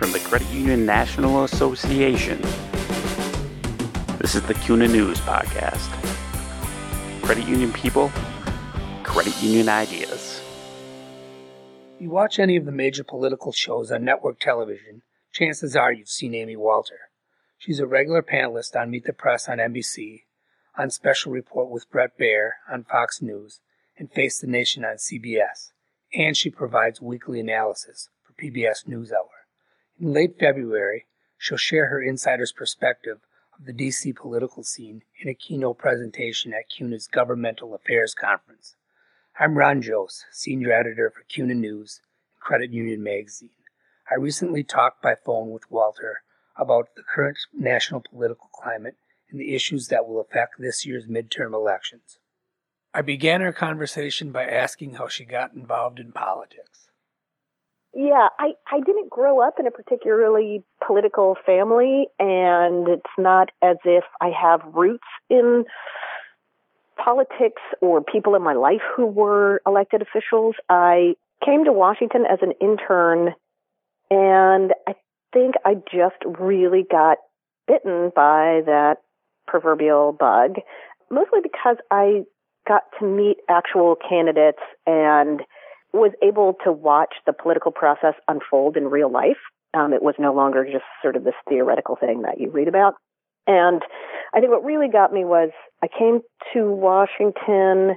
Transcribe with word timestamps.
from 0.00 0.12
the 0.12 0.18
Credit 0.20 0.48
Union 0.48 0.86
National 0.86 1.44
Association. 1.44 2.40
This 4.16 4.34
is 4.34 4.40
the 4.44 4.54
CUNA 4.54 4.88
News 4.88 5.20
Podcast. 5.20 5.90
Credit 7.20 7.46
union 7.46 7.70
people, 7.70 8.10
credit 9.02 9.36
union 9.42 9.68
ideas. 9.68 10.40
You 11.98 12.08
watch 12.08 12.38
any 12.38 12.56
of 12.56 12.64
the 12.64 12.72
major 12.72 13.04
political 13.04 13.52
shows 13.52 13.92
on 13.92 14.02
network 14.02 14.40
television, 14.40 15.02
chances 15.32 15.76
are 15.76 15.92
you've 15.92 16.08
seen 16.08 16.34
Amy 16.34 16.56
Walter. 16.56 17.10
She's 17.58 17.78
a 17.78 17.86
regular 17.86 18.22
panelist 18.22 18.74
on 18.74 18.90
Meet 18.90 19.04
the 19.04 19.12
Press 19.12 19.50
on 19.50 19.58
NBC, 19.58 20.22
on 20.78 20.88
Special 20.88 21.30
Report 21.30 21.68
with 21.68 21.90
Bret 21.90 22.18
Baier 22.18 22.52
on 22.72 22.84
Fox 22.84 23.20
News, 23.20 23.60
and 23.98 24.10
Face 24.10 24.40
the 24.40 24.46
Nation 24.46 24.82
on 24.82 24.96
CBS, 24.96 25.72
and 26.14 26.34
she 26.38 26.48
provides 26.48 27.02
weekly 27.02 27.38
analysis 27.38 28.08
for 28.22 28.32
PBS 28.32 28.88
NewsHour. 28.88 29.39
In 30.00 30.14
late 30.14 30.38
February, 30.38 31.04
she'll 31.36 31.58
share 31.58 31.88
her 31.88 32.00
insider's 32.00 32.52
perspective 32.52 33.18
of 33.52 33.66
the 33.66 33.72
DC 33.74 34.16
political 34.16 34.62
scene 34.62 35.02
in 35.20 35.28
a 35.28 35.34
keynote 35.34 35.76
presentation 35.76 36.54
at 36.54 36.70
CUNA's 36.70 37.06
Governmental 37.06 37.74
Affairs 37.74 38.14
Conference. 38.14 38.76
I'm 39.38 39.58
Ron 39.58 39.82
Jost, 39.82 40.24
Senior 40.30 40.72
Editor 40.72 41.10
for 41.10 41.24
CUNA 41.24 41.52
News 41.52 42.00
and 42.32 42.40
Credit 42.40 42.70
Union 42.70 43.02
Magazine. 43.02 43.50
I 44.10 44.14
recently 44.14 44.64
talked 44.64 45.02
by 45.02 45.16
phone 45.16 45.50
with 45.50 45.70
Walter 45.70 46.22
about 46.56 46.94
the 46.96 47.02
current 47.02 47.36
national 47.52 48.00
political 48.00 48.48
climate 48.54 48.96
and 49.30 49.38
the 49.38 49.54
issues 49.54 49.88
that 49.88 50.08
will 50.08 50.18
affect 50.18 50.54
this 50.58 50.86
year's 50.86 51.08
midterm 51.08 51.52
elections. 51.52 52.18
I 52.94 53.02
began 53.02 53.42
our 53.42 53.52
conversation 53.52 54.32
by 54.32 54.46
asking 54.46 54.94
how 54.94 55.08
she 55.08 55.26
got 55.26 55.52
involved 55.52 56.00
in 56.00 56.12
politics. 56.12 56.89
Yeah, 57.92 58.28
I, 58.38 58.52
I 58.70 58.80
didn't 58.80 59.10
grow 59.10 59.40
up 59.40 59.54
in 59.58 59.66
a 59.66 59.70
particularly 59.70 60.62
political 60.86 61.36
family, 61.44 62.06
and 62.20 62.86
it's 62.88 63.10
not 63.18 63.50
as 63.62 63.78
if 63.84 64.04
I 64.20 64.30
have 64.30 64.60
roots 64.72 65.04
in 65.28 65.64
politics 66.96 67.62
or 67.80 68.00
people 68.00 68.36
in 68.36 68.42
my 68.42 68.52
life 68.52 68.82
who 68.94 69.06
were 69.06 69.60
elected 69.66 70.02
officials. 70.02 70.54
I 70.68 71.14
came 71.44 71.64
to 71.64 71.72
Washington 71.72 72.26
as 72.30 72.38
an 72.42 72.52
intern, 72.60 73.34
and 74.10 74.72
I 74.86 74.94
think 75.32 75.56
I 75.64 75.74
just 75.74 76.22
really 76.38 76.84
got 76.88 77.18
bitten 77.66 78.12
by 78.14 78.62
that 78.66 78.98
proverbial 79.48 80.12
bug, 80.12 80.56
mostly 81.10 81.40
because 81.42 81.76
I 81.90 82.22
got 82.68 82.82
to 83.00 83.06
meet 83.06 83.38
actual 83.48 83.96
candidates 83.96 84.60
and 84.86 85.42
was 85.92 86.12
able 86.22 86.54
to 86.64 86.72
watch 86.72 87.14
the 87.26 87.32
political 87.32 87.72
process 87.72 88.14
unfold 88.28 88.76
in 88.76 88.84
real 88.84 89.10
life. 89.10 89.38
Um, 89.74 89.92
it 89.92 90.02
was 90.02 90.14
no 90.18 90.32
longer 90.32 90.64
just 90.64 90.84
sort 91.02 91.16
of 91.16 91.24
this 91.24 91.34
theoretical 91.48 91.96
thing 91.96 92.22
that 92.22 92.40
you 92.40 92.50
read 92.50 92.68
about. 92.68 92.94
And 93.46 93.82
I 94.34 94.40
think 94.40 94.50
what 94.50 94.64
really 94.64 94.88
got 94.88 95.12
me 95.12 95.24
was 95.24 95.50
I 95.82 95.88
came 95.88 96.20
to 96.52 96.70
Washington 96.70 97.96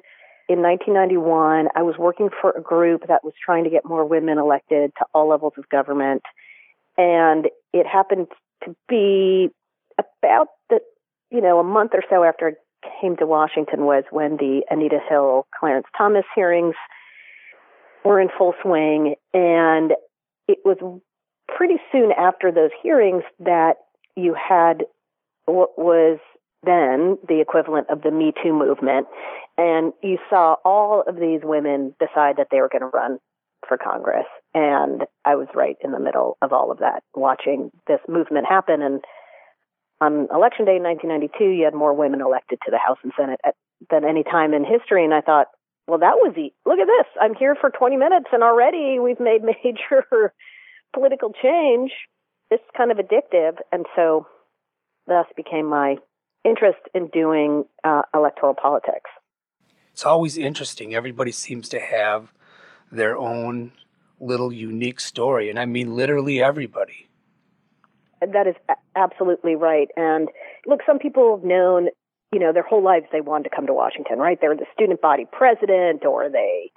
in 0.49 0.61
1991. 0.61 1.67
I 1.75 1.81
was 1.81 1.95
working 1.97 2.29
for 2.41 2.51
a 2.51 2.61
group 2.61 3.07
that 3.07 3.23
was 3.23 3.33
trying 3.43 3.63
to 3.63 3.69
get 3.69 3.85
more 3.85 4.05
women 4.05 4.37
elected 4.37 4.91
to 4.97 5.05
all 5.13 5.29
levels 5.29 5.53
of 5.57 5.69
government. 5.69 6.23
And 6.97 7.47
it 7.73 7.85
happened 7.87 8.27
to 8.63 8.75
be 8.87 9.49
about 9.97 10.47
the, 10.69 10.79
you 11.31 11.41
know, 11.41 11.59
a 11.59 11.63
month 11.63 11.91
or 11.93 12.03
so 12.09 12.23
after 12.23 12.49
I 12.49 12.89
came 13.01 13.15
to 13.17 13.25
Washington 13.25 13.85
was 13.85 14.03
when 14.11 14.37
the 14.37 14.61
Anita 14.69 14.99
Hill 15.07 15.47
Clarence 15.57 15.87
Thomas 15.97 16.25
hearings 16.35 16.75
were 18.03 18.19
in 18.19 18.29
full 18.37 18.53
swing. 18.61 19.15
And 19.33 19.93
it 20.47 20.59
was 20.65 20.77
pretty 21.47 21.77
soon 21.91 22.11
after 22.11 22.51
those 22.51 22.71
hearings 22.81 23.23
that 23.39 23.75
you 24.15 24.35
had 24.35 24.85
what 25.45 25.77
was 25.77 26.19
then 26.65 27.17
the 27.27 27.41
equivalent 27.41 27.89
of 27.89 28.01
the 28.01 28.11
Me 28.11 28.33
Too 28.41 28.53
movement. 28.53 29.07
And 29.57 29.93
you 30.01 30.17
saw 30.29 30.55
all 30.65 31.03
of 31.05 31.15
these 31.17 31.41
women 31.43 31.93
decide 31.99 32.37
that 32.37 32.47
they 32.51 32.61
were 32.61 32.69
going 32.69 32.81
to 32.81 32.97
run 32.97 33.19
for 33.67 33.77
Congress. 33.77 34.25
And 34.53 35.03
I 35.25 35.35
was 35.35 35.47
right 35.53 35.77
in 35.83 35.91
the 35.91 35.99
middle 35.99 36.37
of 36.41 36.53
all 36.53 36.71
of 36.71 36.79
that, 36.79 37.03
watching 37.13 37.71
this 37.87 37.99
movement 38.07 38.45
happen. 38.47 38.81
And 38.81 39.03
on 40.01 40.27
election 40.33 40.65
day 40.65 40.77
in 40.77 40.83
1992, 40.83 41.57
you 41.57 41.65
had 41.65 41.73
more 41.73 41.93
women 41.93 42.21
elected 42.21 42.59
to 42.65 42.71
the 42.71 42.77
House 42.77 42.97
and 43.03 43.13
Senate 43.17 43.39
at, 43.45 43.55
than 43.89 44.05
any 44.05 44.23
time 44.23 44.53
in 44.53 44.65
history. 44.65 45.03
And 45.03 45.13
I 45.13 45.21
thought, 45.21 45.47
well, 45.87 45.99
that 45.99 46.15
was 46.15 46.33
the, 46.35 46.53
look 46.65 46.79
at 46.79 46.87
this. 46.87 47.07
I'm 47.19 47.35
here 47.35 47.55
for 47.59 47.69
20 47.69 47.97
minutes 47.97 48.27
and 48.31 48.43
already 48.43 48.99
we've 48.99 49.19
made 49.19 49.41
major 49.63 50.33
political 50.93 51.31
change. 51.41 51.91
It's 52.49 52.63
kind 52.75 52.91
of 52.91 52.97
addictive. 52.97 53.57
And 53.71 53.85
so 53.95 54.27
thus 55.07 55.25
became 55.35 55.67
my 55.67 55.97
interest 56.45 56.79
in 56.93 57.07
doing 57.07 57.65
uh, 57.83 58.03
electoral 58.13 58.53
politics. 58.53 59.09
It's 59.91 60.05
always 60.05 60.37
interesting. 60.37 60.95
Everybody 60.95 61.31
seems 61.31 61.69
to 61.69 61.79
have 61.79 62.31
their 62.91 63.17
own 63.17 63.71
little 64.19 64.51
unique 64.51 64.99
story. 64.99 65.49
And 65.49 65.59
I 65.59 65.65
mean 65.65 65.95
literally 65.95 66.41
everybody. 66.41 67.09
That 68.21 68.47
is 68.47 68.55
absolutely 68.95 69.55
right. 69.55 69.89
And 69.97 70.29
look, 70.65 70.79
some 70.85 70.97
people 70.97 71.35
have 71.35 71.45
known 71.45 71.89
you 72.33 72.39
know, 72.39 72.51
their 72.51 72.63
whole 72.63 72.83
lives 72.83 73.05
they 73.11 73.21
wanted 73.21 73.49
to 73.49 73.55
come 73.55 73.67
to 73.67 73.73
Washington, 73.73 74.17
right? 74.17 74.39
They're 74.41 74.55
the 74.55 74.65
student 74.73 75.01
body 75.01 75.25
president 75.31 76.05
or 76.05 76.29
they, 76.29 76.71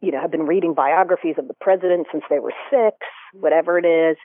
you 0.00 0.10
know, 0.10 0.20
have 0.20 0.30
been 0.30 0.46
reading 0.46 0.74
biographies 0.74 1.36
of 1.38 1.48
the 1.48 1.54
president 1.54 2.08
since 2.10 2.24
they 2.28 2.38
were 2.38 2.52
six, 2.70 2.96
whatever 3.32 3.78
it 3.78 3.86
is. 3.86 4.16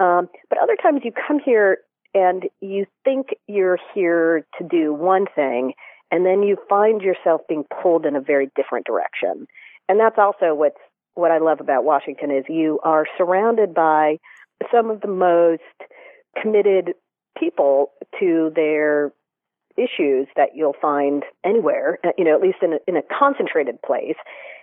Um, 0.00 0.28
but 0.48 0.58
other 0.58 0.76
times 0.80 1.00
you 1.04 1.12
come 1.12 1.40
here 1.44 1.78
and 2.14 2.44
you 2.60 2.86
think 3.04 3.28
you're 3.46 3.78
here 3.94 4.46
to 4.58 4.64
do 4.64 4.92
one 4.92 5.26
thing 5.34 5.72
and 6.10 6.24
then 6.24 6.42
you 6.42 6.56
find 6.68 7.02
yourself 7.02 7.42
being 7.48 7.64
pulled 7.82 8.06
in 8.06 8.16
a 8.16 8.20
very 8.20 8.50
different 8.56 8.86
direction. 8.86 9.46
And 9.88 9.98
that's 9.98 10.18
also 10.18 10.54
what's 10.54 10.78
what 11.14 11.30
I 11.32 11.38
love 11.38 11.60
about 11.60 11.84
Washington 11.84 12.30
is 12.30 12.44
you 12.48 12.78
are 12.84 13.04
surrounded 13.16 13.74
by 13.74 14.18
some 14.72 14.88
of 14.88 15.00
the 15.00 15.08
most 15.08 15.62
committed 16.40 16.94
people 17.36 17.90
to 18.20 18.52
their 18.54 19.12
issues 19.78 20.26
that 20.36 20.50
you'll 20.54 20.76
find 20.80 21.24
anywhere, 21.44 21.98
uh, 22.04 22.10
you 22.18 22.24
know, 22.24 22.34
at 22.34 22.42
least 22.42 22.58
in 22.62 22.74
a, 22.74 22.78
in 22.86 22.96
a 22.96 23.02
concentrated 23.16 23.80
place. 23.82 24.16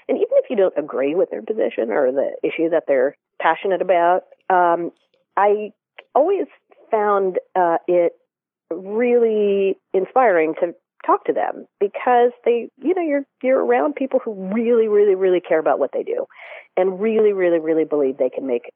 And 0.07 0.17
even 0.17 0.33
if 0.33 0.49
you 0.49 0.55
don't 0.55 0.77
agree 0.77 1.15
with 1.15 1.29
their 1.31 1.41
position 1.41 1.89
or 1.89 2.11
the 2.11 2.35
issue 2.43 2.69
that 2.69 2.83
they're 2.87 3.15
passionate 3.41 3.81
about, 3.81 4.23
um, 4.49 4.91
I 5.35 5.71
always 6.13 6.45
found 6.91 7.39
uh, 7.55 7.77
it 7.87 8.13
really 8.69 9.77
inspiring 9.93 10.53
to 10.59 10.73
talk 11.05 11.25
to 11.25 11.33
them 11.33 11.65
because 11.79 12.31
they, 12.45 12.69
you 12.81 12.93
know, 12.93 13.01
you're 13.01 13.25
you're 13.43 13.63
around 13.63 13.95
people 13.95 14.19
who 14.23 14.33
really, 14.53 14.87
really, 14.87 15.15
really 15.15 15.39
care 15.39 15.59
about 15.59 15.79
what 15.79 15.91
they 15.93 16.03
do, 16.03 16.25
and 16.77 16.99
really, 16.99 17.33
really, 17.33 17.59
really 17.59 17.85
believe 17.85 18.17
they 18.17 18.29
can 18.29 18.47
make 18.47 18.71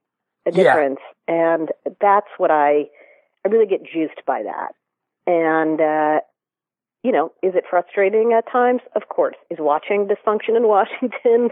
a 0.46 0.52
difference. 0.52 1.00
Yeah. 1.28 1.56
And 1.56 1.70
that's 2.00 2.28
what 2.38 2.52
I 2.52 2.86
I 3.46 3.50
really 3.50 3.68
get 3.68 3.82
juiced 3.84 4.22
by 4.26 4.44
that. 4.44 4.74
And, 5.28 5.80
uh, 5.80 6.20
you 7.04 7.12
know, 7.12 7.32
is 7.42 7.54
it 7.56 7.66
frustrating 7.70 8.34
at 8.38 8.52
times? 8.52 8.82
Of 8.96 9.10
course. 9.10 9.36
Is 9.50 9.58
watching 9.60 10.08
dysfunction 10.08 10.58
in 10.58 10.64
Washington 10.68 11.50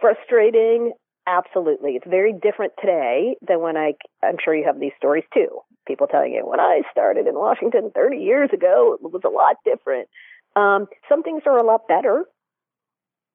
frustrating? 0.00 0.92
Absolutely. 1.26 1.92
It's 1.92 2.06
very 2.06 2.32
different 2.32 2.72
today 2.80 3.36
than 3.46 3.60
when 3.60 3.76
I, 3.76 3.94
I'm 4.22 4.36
sure 4.42 4.54
you 4.54 4.66
have 4.66 4.78
these 4.78 4.92
stories 4.98 5.24
too. 5.32 5.60
People 5.86 6.06
telling 6.06 6.32
you, 6.32 6.46
when 6.46 6.60
I 6.60 6.82
started 6.90 7.26
in 7.26 7.34
Washington 7.34 7.90
30 7.94 8.18
years 8.18 8.50
ago, 8.52 8.98
it 9.00 9.02
was 9.02 9.22
a 9.24 9.28
lot 9.28 9.56
different. 9.64 10.08
Um, 10.56 10.86
some 11.08 11.22
things 11.22 11.42
are 11.46 11.58
a 11.58 11.64
lot 11.64 11.88
better. 11.88 12.24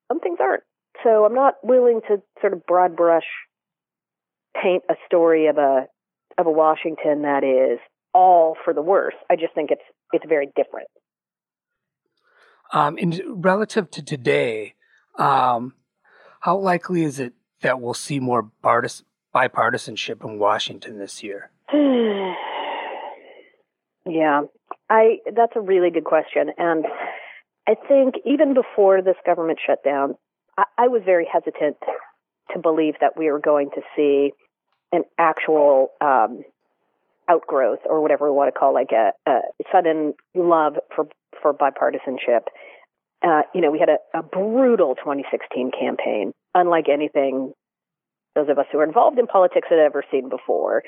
Some 0.08 0.20
things 0.20 0.38
aren't. 0.40 0.64
So 1.04 1.26
I'm 1.26 1.36
not 1.36 1.56
willing 1.64 2.02
to 2.08 2.22
sort 2.42 2.54
of 2.54 2.66
broad 2.66 2.96
brush 2.96 3.26
paint 4.62 4.84
a 4.90 4.96
story 5.06 5.48
of 5.48 5.58
a, 5.58 5.86
of 6.38 6.48
a 6.48 6.52
Washington 6.52 7.24
that 7.24 7.44
is 7.44 7.80
all 8.14 8.56
for 8.64 8.74
the 8.74 8.82
worse. 8.82 9.16
I 9.30 9.36
just 9.36 9.54
think 9.54 9.72
it's 9.72 9.82
it's 10.14 10.26
very 10.28 10.48
different. 10.56 10.88
Um, 12.72 12.98
and 13.00 13.22
relative 13.28 13.90
to 13.92 14.04
today, 14.04 14.76
um, 15.18 15.74
how 16.42 16.58
likely 16.58 17.04
is 17.04 17.20
it 17.20 17.34
that 17.62 17.82
we'll 17.82 17.94
see 17.94 18.20
more 18.20 18.52
bipartisanship 18.64 20.24
in 20.24 20.40
Washington 20.40 21.00
this 21.00 21.24
year? 21.24 21.52
yeah, 24.06 24.42
I 24.90 25.18
that's 25.36 25.56
a 25.56 25.62
really 25.62 25.90
good 25.90 26.06
question, 26.06 26.52
and 26.58 26.86
I 27.68 27.76
think 27.88 28.16
even 28.26 28.54
before 28.54 29.02
this 29.02 29.18
government 29.26 29.60
shutdown, 29.66 30.16
I, 30.58 30.64
I 30.78 30.88
was 30.88 31.02
very 31.06 31.28
hesitant 31.32 31.78
to 32.54 32.60
believe 32.60 32.96
that 33.02 33.18
we 33.18 33.32
were 33.32 33.40
going 33.40 33.70
to 33.76 33.82
see 33.96 34.32
an 34.92 35.04
actual 35.20 35.92
um, 36.02 36.44
outgrowth 37.30 37.80
or 37.86 38.02
whatever 38.02 38.30
we 38.30 38.36
want 38.36 38.54
to 38.54 38.60
call 38.60 38.74
like 38.74 38.92
a, 38.92 39.12
a 39.30 39.42
sudden 39.72 40.14
love 40.36 40.74
for 40.96 41.08
for 41.42 41.54
bipartisanship. 41.54 42.46
Uh, 43.22 43.42
you 43.54 43.62
know, 43.62 43.72
we 43.72 43.80
had 43.80 43.90
a, 43.90 44.18
a 44.18 44.24
brutal 44.24 44.96
2016 44.96 45.72
campaign, 45.78 46.32
unlike 46.56 46.86
anything 46.92 47.54
those 48.36 48.50
of 48.50 48.58
us 48.58 48.66
who 48.72 48.80
are 48.80 48.84
involved 48.84 49.20
in 49.20 49.28
politics 49.28 49.68
had 49.70 49.80
ever 49.80 50.04
seen 50.12 50.30
before, 50.30 50.84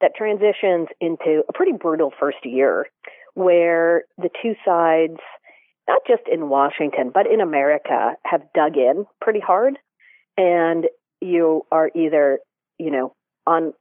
that 0.00 0.12
transitions 0.16 0.88
into 1.00 1.42
a 1.48 1.52
pretty 1.52 1.72
brutal 1.72 2.12
first 2.18 2.38
year 2.44 2.86
where 3.34 4.04
the 4.16 4.30
two 4.42 4.54
sides, 4.64 5.20
not 5.86 6.02
just 6.06 6.22
in 6.30 6.48
Washington, 6.48 7.10
but 7.12 7.26
in 7.30 7.40
America, 7.40 8.14
have 8.24 8.42
dug 8.54 8.76
in 8.76 9.06
pretty 9.20 9.40
hard. 9.40 9.78
And 10.36 10.86
you 11.20 11.62
are 11.70 11.90
either, 11.94 12.40
you 12.78 12.90
know, 12.90 13.14
on 13.46 13.74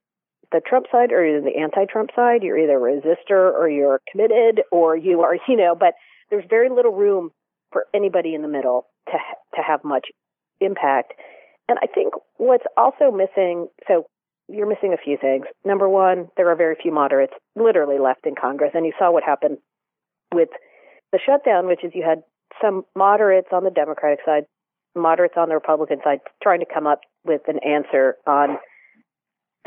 the 0.52 0.62
Trump 0.66 0.86
side 0.92 1.12
or 1.12 1.42
the 1.42 1.58
anti-Trump 1.60 2.12
side. 2.16 2.44
You're 2.44 2.58
either 2.58 2.78
a 2.78 2.80
resistor 2.80 3.54
or 3.54 3.70
you're 3.70 4.02
committed 4.12 4.62
or 4.72 4.96
you 4.96 5.22
are, 5.22 5.36
you 5.48 5.58
know, 5.58 5.76
but 5.76 5.94
there's 6.30 6.46
very 6.50 6.70
little 6.70 6.94
room 6.94 7.32
for 7.72 7.86
anybody 7.94 8.34
in 8.34 8.42
the 8.42 8.48
middle 8.48 8.88
to 9.08 9.18
to 9.56 9.62
have 9.62 9.84
much 9.84 10.08
impact. 10.62 11.14
And 11.68 11.78
I 11.82 11.88
think 11.88 12.14
what's 12.38 12.64
also 12.78 13.12
missing, 13.12 13.68
so 13.88 14.08
you're 14.48 14.70
missing 14.70 14.94
a 14.94 15.04
few 15.04 15.18
things. 15.20 15.46
Number 15.66 15.90
one, 15.90 16.30
there 16.38 16.50
are 16.50 16.56
very 16.56 16.76
few 16.82 16.94
moderates 16.94 17.34
literally 17.56 18.00
left 18.00 18.26
in 18.26 18.36
Congress, 18.40 18.72
and 18.74 18.86
you 18.86 18.94
saw 18.98 19.12
what 19.12 19.24
happened 19.24 19.58
with 20.34 20.50
the 21.12 21.20
shutdown, 21.26 21.68
which 21.68 21.84
is 21.84 21.92
you 21.94 22.06
had 22.08 22.24
some 22.62 22.84
moderates 22.96 23.50
on 23.52 23.64
the 23.64 23.70
Democratic 23.70 24.20
side, 24.26 24.44
moderates 24.96 25.36
on 25.38 25.50
the 25.50 25.56
Republican 25.56 26.00
side, 26.04 26.20
trying 26.42 26.60
to 26.60 26.66
come 26.66 26.88
up 26.88 27.02
with 27.26 27.42
an 27.48 27.60
answer 27.66 28.16
on 28.26 28.58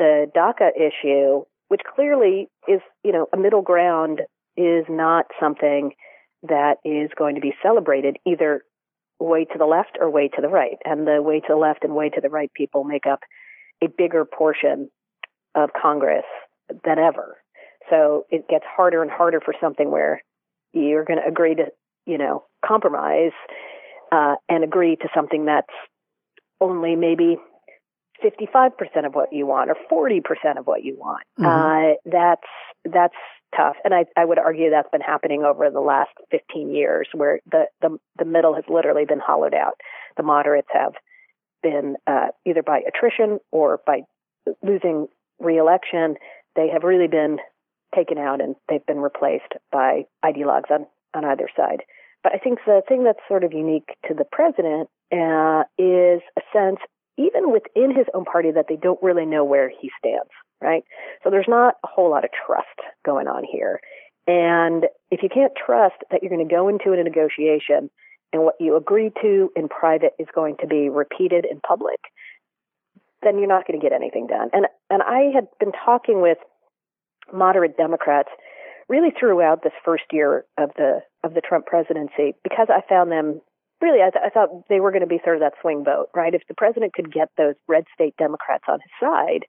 the 0.01 0.31
DACA 0.35 0.71
issue, 0.75 1.43
which 1.67 1.81
clearly 1.95 2.49
is, 2.67 2.81
you 3.03 3.11
know, 3.11 3.27
a 3.31 3.37
middle 3.37 3.61
ground 3.61 4.21
is 4.57 4.85
not 4.89 5.25
something 5.39 5.91
that 6.41 6.77
is 6.83 7.11
going 7.15 7.35
to 7.35 7.41
be 7.41 7.53
celebrated 7.61 8.17
either 8.25 8.63
way 9.19 9.45
to 9.45 9.59
the 9.59 9.65
left 9.65 9.99
or 9.99 10.09
way 10.09 10.27
to 10.27 10.41
the 10.41 10.47
right. 10.47 10.77
And 10.85 11.05
the 11.05 11.21
way 11.21 11.39
to 11.39 11.45
the 11.49 11.55
left 11.55 11.83
and 11.83 11.93
way 11.93 12.09
to 12.09 12.19
the 12.19 12.29
right 12.29 12.51
people 12.55 12.83
make 12.83 13.05
up 13.05 13.19
a 13.83 13.87
bigger 13.87 14.25
portion 14.25 14.89
of 15.53 15.69
Congress 15.79 16.25
than 16.83 16.97
ever. 16.97 17.37
So 17.91 18.25
it 18.31 18.47
gets 18.49 18.65
harder 18.67 19.03
and 19.03 19.11
harder 19.11 19.39
for 19.39 19.53
something 19.61 19.91
where 19.91 20.23
you're 20.73 21.05
going 21.05 21.19
to 21.23 21.29
agree 21.29 21.53
to, 21.55 21.65
you 22.07 22.17
know, 22.17 22.45
compromise 22.65 23.33
uh, 24.11 24.35
and 24.49 24.63
agree 24.63 24.95
to 24.95 25.07
something 25.13 25.45
that's 25.45 25.67
only 26.59 26.95
maybe 26.95 27.37
55% 28.23 29.05
of 29.05 29.13
what 29.13 29.33
you 29.33 29.45
want 29.45 29.69
or 29.69 29.77
40% 29.91 30.57
of 30.57 30.67
what 30.67 30.83
you 30.83 30.97
want. 30.97 31.23
Mm-hmm. 31.39 31.45
Uh, 31.45 31.93
that's, 32.05 32.47
that's 32.85 33.15
tough. 33.55 33.75
And 33.83 33.93
I, 33.93 34.05
I 34.17 34.25
would 34.25 34.39
argue 34.39 34.69
that's 34.69 34.89
been 34.91 35.01
happening 35.01 35.43
over 35.43 35.69
the 35.69 35.79
last 35.79 36.11
15 36.31 36.73
years 36.73 37.07
where 37.13 37.39
the, 37.49 37.65
the, 37.81 37.97
the 38.17 38.25
middle 38.25 38.55
has 38.55 38.63
literally 38.69 39.05
been 39.05 39.19
hollowed 39.19 39.53
out. 39.53 39.79
The 40.17 40.23
moderates 40.23 40.69
have 40.73 40.93
been, 41.63 41.95
uh, 42.07 42.27
either 42.45 42.63
by 42.63 42.81
attrition 42.87 43.39
or 43.51 43.81
by 43.85 44.01
losing 44.63 45.07
reelection. 45.39 46.15
They 46.55 46.69
have 46.69 46.83
really 46.83 47.07
been 47.07 47.37
taken 47.95 48.17
out 48.17 48.41
and 48.41 48.55
they've 48.69 48.85
been 48.85 48.99
replaced 48.99 49.53
by 49.71 50.05
ideologues 50.23 50.71
on, 50.71 50.87
on 51.13 51.25
either 51.25 51.49
side. 51.55 51.83
But 52.23 52.33
I 52.33 52.37
think 52.37 52.59
the 52.65 52.81
thing 52.87 53.03
that's 53.03 53.19
sort 53.27 53.43
of 53.43 53.51
unique 53.51 53.97
to 54.07 54.13
the 54.13 54.25
president 54.31 54.89
uh, 55.11 55.63
is 55.77 56.21
a 56.37 56.41
sense 56.53 56.79
even 57.21 57.51
within 57.51 57.95
his 57.95 58.07
own 58.13 58.25
party 58.25 58.51
that 58.51 58.65
they 58.67 58.75
don't 58.75 59.01
really 59.01 59.25
know 59.25 59.43
where 59.43 59.69
he 59.69 59.89
stands, 59.99 60.31
right? 60.61 60.83
So 61.23 61.29
there's 61.29 61.47
not 61.47 61.75
a 61.83 61.87
whole 61.87 62.09
lot 62.09 62.23
of 62.23 62.31
trust 62.45 62.67
going 63.05 63.27
on 63.27 63.43
here. 63.49 63.79
And 64.27 64.85
if 65.09 65.23
you 65.23 65.29
can't 65.29 65.53
trust 65.55 65.95
that 66.11 66.21
you're 66.21 66.29
going 66.29 66.47
to 66.47 66.53
go 66.53 66.67
into 66.67 66.93
a 66.93 67.03
negotiation 67.03 67.89
and 68.33 68.43
what 68.43 68.55
you 68.59 68.75
agree 68.75 69.11
to 69.21 69.51
in 69.55 69.67
private 69.67 70.13
is 70.19 70.27
going 70.33 70.57
to 70.61 70.67
be 70.67 70.89
repeated 70.89 71.45
in 71.49 71.59
public, 71.59 71.99
then 73.23 73.37
you're 73.37 73.47
not 73.47 73.67
going 73.67 73.79
to 73.79 73.83
get 73.83 73.93
anything 73.93 74.27
done. 74.27 74.49
And 74.53 74.67
and 74.89 75.01
I 75.01 75.31
had 75.33 75.47
been 75.59 75.71
talking 75.71 76.21
with 76.21 76.37
moderate 77.33 77.77
Democrats 77.77 78.29
really 78.87 79.09
throughout 79.17 79.63
this 79.63 79.73
first 79.83 80.03
year 80.11 80.45
of 80.57 80.71
the 80.75 81.01
of 81.23 81.33
the 81.33 81.41
Trump 81.41 81.65
presidency 81.65 82.35
because 82.43 82.67
I 82.69 82.81
found 82.87 83.11
them 83.11 83.41
really, 83.81 84.01
I, 84.01 84.09
th- 84.09 84.23
I 84.25 84.29
thought 84.29 84.67
they 84.69 84.79
were 84.79 84.91
going 84.91 85.01
to 85.01 85.07
be 85.07 85.21
sort 85.23 85.37
of 85.37 85.41
that 85.41 85.53
swing 85.61 85.83
vote, 85.83 86.07
right? 86.15 86.33
If 86.33 86.43
the 86.47 86.53
president 86.53 86.93
could 86.93 87.11
get 87.11 87.29
those 87.37 87.55
red 87.67 87.85
state 87.93 88.15
Democrats 88.17 88.65
on 88.67 88.79
his 88.79 88.91
side, 88.99 89.45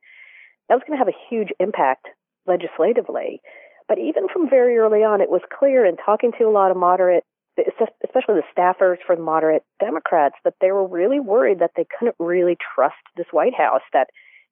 that 0.68 0.74
was 0.74 0.82
going 0.86 0.98
to 0.98 1.04
have 1.04 1.12
a 1.12 1.24
huge 1.28 1.48
impact 1.60 2.08
legislatively. 2.46 3.40
But 3.88 3.98
even 3.98 4.28
from 4.32 4.48
very 4.48 4.78
early 4.78 5.04
on, 5.04 5.20
it 5.20 5.30
was 5.30 5.42
clear 5.58 5.84
in 5.84 5.96
talking 5.96 6.32
to 6.38 6.44
a 6.44 6.50
lot 6.50 6.70
of 6.70 6.76
moderate, 6.76 7.24
especially 7.58 8.40
the 8.40 8.52
staffers 8.56 8.96
for 9.06 9.16
the 9.16 9.22
moderate 9.22 9.64
Democrats, 9.80 10.36
that 10.44 10.54
they 10.60 10.72
were 10.72 10.86
really 10.86 11.20
worried 11.20 11.58
that 11.58 11.72
they 11.76 11.86
couldn't 11.98 12.16
really 12.18 12.56
trust 12.74 13.02
this 13.16 13.26
White 13.32 13.54
House, 13.54 13.82
that 13.92 14.08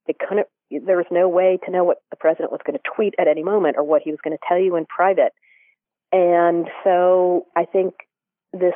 they 0.07 0.15
couldn't, 0.15 0.47
there 0.71 0.97
was 0.97 1.07
no 1.11 1.29
way 1.29 1.59
to 1.65 1.71
know 1.71 1.85
what 1.85 1.99
the 2.11 2.17
president 2.17 2.53
was 2.53 2.61
going 2.67 2.77
to 2.77 2.91
tweet 2.95 3.15
at 3.19 3.29
any 3.29 3.43
moment 3.43 3.77
or 3.79 3.85
what 3.85 4.03
he 4.03 4.11
was 4.11 4.21
going 4.23 4.37
to 4.37 4.45
tell 4.47 4.59
you 4.59 4.77
in 4.77 4.85
private. 4.87 5.33
And 6.13 6.69
so 6.85 7.47
I 7.57 7.65
think 7.65 7.95
this 8.53 8.75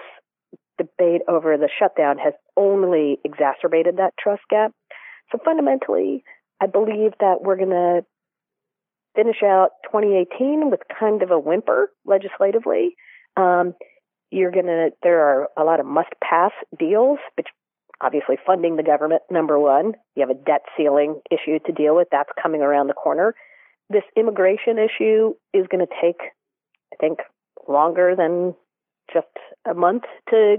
debate 0.78 1.22
over 1.28 1.56
the 1.56 1.68
shutdown 1.78 2.18
has 2.18 2.34
only 2.56 3.18
exacerbated 3.24 3.96
that 3.96 4.14
trust 4.18 4.42
gap. 4.50 4.72
So 5.32 5.38
fundamentally, 5.44 6.24
I 6.60 6.66
believe 6.66 7.12
that 7.20 7.42
we're 7.42 7.56
going 7.56 7.70
to 7.70 8.04
finish 9.14 9.42
out 9.44 9.70
2018 9.84 10.70
with 10.70 10.80
kind 10.98 11.22
of 11.22 11.30
a 11.30 11.38
whimper 11.38 11.90
legislatively. 12.04 12.96
Um, 13.36 13.74
you're 14.30 14.50
going 14.50 14.66
to, 14.66 14.90
there 15.02 15.20
are 15.20 15.48
a 15.56 15.64
lot 15.64 15.80
of 15.80 15.86
must 15.86 16.10
pass 16.22 16.50
deals, 16.78 17.18
which 17.36 17.46
obviously 18.00 18.36
funding 18.44 18.76
the 18.76 18.82
government, 18.82 19.22
number 19.30 19.58
one. 19.58 19.94
You 20.16 20.26
have 20.26 20.36
a 20.36 20.40
debt 20.40 20.62
ceiling 20.76 21.20
issue 21.30 21.58
to 21.66 21.72
deal 21.72 21.94
with. 21.94 22.08
That's 22.10 22.30
coming 22.42 22.60
around 22.60 22.88
the 22.88 22.94
corner. 22.94 23.34
This 23.90 24.02
immigration 24.16 24.78
issue 24.78 25.34
is 25.52 25.66
going 25.70 25.86
to 25.86 25.92
take, 26.00 26.20
I 26.92 26.96
think, 27.00 27.18
longer 27.68 28.14
than 28.16 28.54
just 29.12 29.26
a 29.68 29.74
month 29.74 30.04
to 30.30 30.56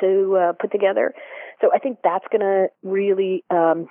to 0.00 0.36
uh, 0.36 0.52
put 0.60 0.72
together. 0.72 1.14
So 1.60 1.70
I 1.74 1.78
think 1.78 1.98
that's 2.02 2.24
going 2.30 2.40
to 2.40 2.66
really 2.82 3.44
um, 3.50 3.86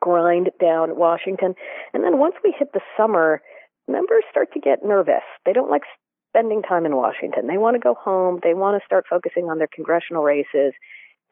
grind 0.00 0.50
down 0.60 0.96
Washington. 0.96 1.54
And 1.92 2.04
then 2.04 2.18
once 2.18 2.34
we 2.44 2.54
hit 2.56 2.68
the 2.72 2.80
summer, 2.96 3.42
members 3.88 4.24
start 4.30 4.52
to 4.52 4.60
get 4.60 4.84
nervous. 4.84 5.22
They 5.44 5.52
don't 5.52 5.70
like 5.70 5.82
spending 6.30 6.62
time 6.62 6.86
in 6.86 6.96
Washington. 6.96 7.46
They 7.46 7.58
want 7.58 7.74
to 7.74 7.80
go 7.80 7.94
home. 7.94 8.40
They 8.42 8.54
want 8.54 8.80
to 8.80 8.86
start 8.86 9.04
focusing 9.08 9.44
on 9.44 9.58
their 9.58 9.68
congressional 9.72 10.22
races. 10.22 10.72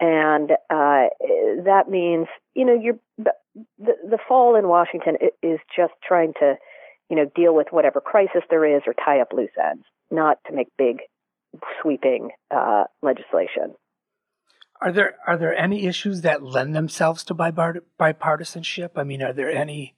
And 0.00 0.52
uh, 0.70 1.08
that 1.64 1.84
means, 1.88 2.26
you 2.54 2.64
know, 2.64 2.74
you're, 2.74 2.98
the, 3.18 3.32
the 3.78 4.18
fall 4.26 4.56
in 4.56 4.68
Washington 4.68 5.16
is 5.42 5.58
just 5.76 5.92
trying 6.06 6.32
to, 6.40 6.56
you 7.08 7.16
know, 7.16 7.30
deal 7.34 7.54
with 7.54 7.68
whatever 7.70 8.00
crisis 8.00 8.42
there 8.50 8.64
is 8.64 8.82
or 8.86 8.94
tie 8.94 9.20
up 9.20 9.32
loose 9.32 9.50
ends, 9.62 9.84
not 10.10 10.38
to 10.46 10.54
make 10.54 10.68
big 10.78 11.00
sweeping 11.80 12.30
uh, 12.50 12.84
legislation. 13.02 13.74
Are 14.82 14.92
there 14.92 15.16
are 15.26 15.36
there 15.36 15.54
any 15.54 15.86
issues 15.86 16.22
that 16.22 16.42
lend 16.42 16.74
themselves 16.74 17.22
to 17.24 17.34
bipartisanship? 17.34 18.90
I 18.96 19.04
mean, 19.04 19.22
are 19.22 19.32
there 19.32 19.50
any 19.50 19.94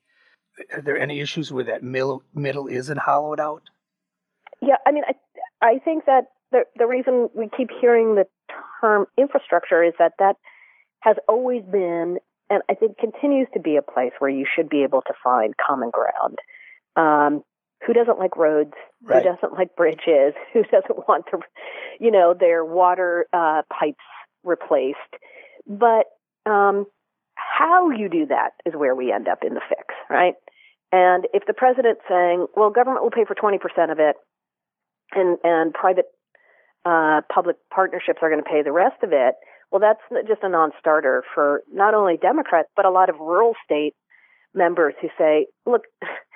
are 0.75 0.83
there 0.83 0.99
any 0.99 1.21
issues 1.21 1.53
where 1.53 1.65
that 1.65 1.83
middle 1.83 2.25
middle 2.35 2.67
isn't 2.67 2.99
hollowed 2.99 3.39
out? 3.39 3.63
Yeah, 4.61 4.77
I 4.85 4.93
mean, 4.93 5.05
I 5.07 5.15
I 5.65 5.79
think 5.79 6.07
that 6.07 6.25
the 6.51 6.65
the 6.77 6.87
reason 6.87 7.29
we 7.35 7.49
keep 7.57 7.71
hearing 7.81 8.17
the 8.17 8.27
term 8.81 9.07
infrastructure 9.17 9.85
is 9.85 9.95
that 9.99 10.13
that 10.19 10.37
has 11.01 11.17
always 11.29 11.63
been, 11.65 12.19
and 12.51 12.63
I 12.69 12.75
think 12.75 12.99
continues 12.99 13.49
to 13.55 13.61
be 13.61 13.77
a 13.77 13.83
place 13.83 14.13
where 14.19 14.31
you 14.31 14.47
should 14.53 14.69
be 14.69 14.83
able 14.83 15.03
to 15.03 15.15
find 15.23 15.55
common 15.65 15.91
ground. 15.91 16.39
Um, 16.97 17.45
who 17.87 17.93
doesn't 17.93 18.19
like 18.19 18.37
roads? 18.37 18.73
Right. 19.03 19.23
Who 19.23 19.31
doesn't 19.31 19.53
like 19.53 19.75
bridges? 19.77 20.35
Who 20.53 20.63
doesn't 20.65 21.09
want 21.09 21.27
to, 21.31 21.39
you 22.01 22.11
know, 22.11 22.35
their 22.39 22.65
water 22.65 23.27
uh, 23.33 23.63
pipes 23.73 24.05
replaced? 24.45 24.99
But 25.67 26.07
um, 26.47 26.87
how 27.35 27.91
you 27.91 28.09
do 28.09 28.27
that 28.27 28.51
is 28.67 28.75
where 28.75 28.95
we 28.95 29.13
end 29.13 29.29
up 29.29 29.39
in 29.47 29.55
the 29.55 29.61
fix, 29.69 29.95
right? 30.11 30.35
And 30.91 31.27
if 31.33 31.45
the 31.47 31.55
president's 31.55 32.03
saying, 32.09 32.47
well, 32.57 32.71
government 32.71 33.03
will 33.03 33.11
pay 33.11 33.25
for 33.25 33.35
20% 33.35 33.59
of 33.91 33.99
it 33.99 34.17
and, 35.13 35.39
and 35.43 35.73
private 35.73 36.07
uh, 36.85 37.23
public 37.33 37.57
partnerships 37.73 38.19
are 38.23 38.29
going 38.29 38.43
to 38.43 38.49
pay 38.49 38.63
the 38.63 38.73
rest 38.73 39.03
of 39.03 39.13
it, 39.13 39.35
well, 39.71 39.81
that's 39.81 40.29
just 40.29 40.43
a 40.43 40.49
non 40.49 40.71
starter 40.79 41.25
for 41.35 41.63
not 41.73 41.95
only 41.95 42.19
Democrats, 42.19 42.69
but 42.77 42.85
a 42.85 42.91
lot 42.91 43.09
of 43.09 43.19
rural 43.19 43.55
state 43.65 43.95
members 44.55 44.95
who 45.01 45.09
say, 45.17 45.47
look, 45.65 45.85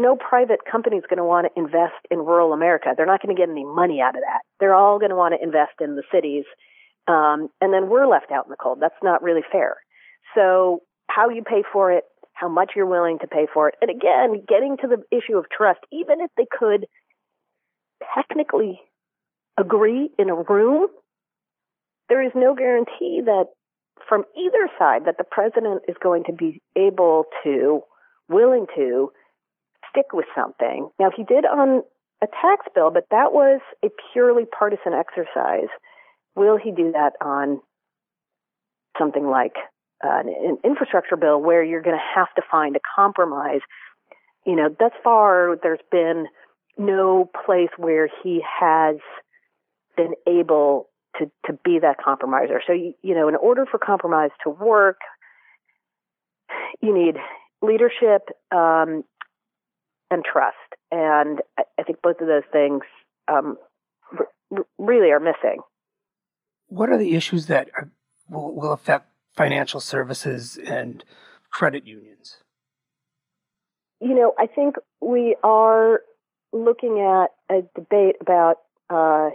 no 0.00 0.16
private 0.16 0.60
company 0.70 0.96
is 0.96 1.04
going 1.08 1.18
to 1.18 1.24
want 1.24 1.46
to 1.46 1.60
invest 1.60 2.00
in 2.10 2.18
rural 2.18 2.52
America. 2.52 2.88
They're 2.96 3.06
not 3.06 3.22
going 3.22 3.34
to 3.34 3.40
get 3.40 3.50
any 3.50 3.64
money 3.64 4.00
out 4.00 4.16
of 4.16 4.22
that. 4.22 4.42
They're 4.58 4.74
all 4.74 4.98
going 4.98 5.10
to 5.10 5.16
want 5.16 5.34
to 5.34 5.42
invest 5.42 5.80
in 5.80 5.96
the 5.96 6.02
cities. 6.12 6.44
Um, 7.06 7.48
and 7.60 7.72
then 7.72 7.88
we're 7.88 8.06
left 8.06 8.32
out 8.32 8.46
in 8.46 8.50
the 8.50 8.56
cold. 8.56 8.78
That's 8.80 8.94
not 9.02 9.22
really 9.22 9.42
fair. 9.50 9.76
So 10.34 10.82
how 11.08 11.28
you 11.28 11.42
pay 11.42 11.62
for 11.72 11.92
it, 11.92 12.04
how 12.32 12.48
much 12.48 12.72
you're 12.74 12.86
willing 12.86 13.18
to 13.20 13.26
pay 13.26 13.46
for 13.52 13.68
it. 13.68 13.74
And 13.80 13.90
again, 13.90 14.42
getting 14.48 14.76
to 14.78 14.88
the 14.88 15.02
issue 15.16 15.36
of 15.36 15.46
trust, 15.54 15.80
even 15.92 16.20
if 16.20 16.30
they 16.36 16.46
could 16.50 16.86
technically 18.14 18.80
agree 19.58 20.10
in 20.18 20.30
a 20.30 20.34
room, 20.34 20.88
there 22.08 22.24
is 22.24 22.32
no 22.34 22.54
guarantee 22.54 23.20
that 23.24 23.46
from 24.08 24.24
either 24.36 24.68
side 24.78 25.04
that 25.04 25.18
the 25.18 25.24
president 25.24 25.82
is 25.86 25.96
going 26.02 26.24
to 26.24 26.32
be 26.32 26.60
able 26.76 27.24
to, 27.44 27.82
willing 28.28 28.66
to 28.76 29.12
stick 29.90 30.06
with 30.12 30.26
something. 30.34 30.88
Now, 30.98 31.10
he 31.14 31.24
did 31.24 31.44
on 31.44 31.82
a 32.22 32.26
tax 32.26 32.66
bill, 32.74 32.90
but 32.90 33.06
that 33.10 33.32
was 33.32 33.60
a 33.84 33.88
purely 34.12 34.44
partisan 34.46 34.92
exercise. 34.92 35.68
Will 36.36 36.56
he 36.56 36.70
do 36.70 36.92
that 36.92 37.12
on 37.20 37.60
something 38.98 39.26
like 39.26 39.54
uh, 40.04 40.20
an 40.20 40.58
infrastructure 40.64 41.16
bill 41.16 41.40
where 41.40 41.62
you're 41.64 41.82
going 41.82 41.96
to 41.96 42.14
have 42.14 42.32
to 42.36 42.42
find 42.50 42.76
a 42.76 42.80
compromise? 42.96 43.60
You 44.46 44.56
know, 44.56 44.68
thus 44.78 44.92
far, 45.02 45.56
there's 45.62 45.80
been 45.90 46.26
no 46.78 47.30
place 47.44 47.70
where 47.76 48.08
he 48.22 48.42
has 48.60 48.96
been 49.96 50.14
able 50.26 50.88
to, 51.18 51.30
to 51.46 51.52
be 51.64 51.78
that 51.80 51.96
compromiser. 52.02 52.62
So, 52.66 52.72
you, 52.72 52.94
you 53.02 53.14
know, 53.14 53.28
in 53.28 53.36
order 53.36 53.66
for 53.70 53.78
compromise 53.78 54.30
to 54.44 54.50
work, 54.50 54.98
you 56.80 56.94
need 56.94 57.16
leadership 57.62 58.28
um, 58.50 59.04
and 60.10 60.24
trust. 60.24 60.56
And 60.90 61.40
I, 61.58 61.62
I, 61.78 61.82
think 61.82 62.02
both 62.02 62.20
of 62.20 62.26
those 62.26 62.42
things 62.52 62.82
um, 63.28 63.56
r- 64.18 64.66
really 64.78 65.10
are 65.10 65.20
missing. 65.20 65.60
What 66.68 66.90
are 66.90 66.98
the 66.98 67.14
issues 67.14 67.46
that 67.46 67.70
are, 67.76 67.90
will, 68.28 68.54
will 68.54 68.72
affect 68.72 69.06
financial 69.36 69.80
services 69.80 70.58
and 70.64 71.04
credit 71.50 71.86
unions? 71.86 72.38
You 74.00 74.14
know, 74.14 74.32
I 74.38 74.46
think 74.46 74.76
we 75.00 75.36
are 75.44 76.00
looking 76.52 77.00
at 77.00 77.28
a 77.54 77.62
debate 77.74 78.16
about 78.20 78.56
uh, 78.88 79.30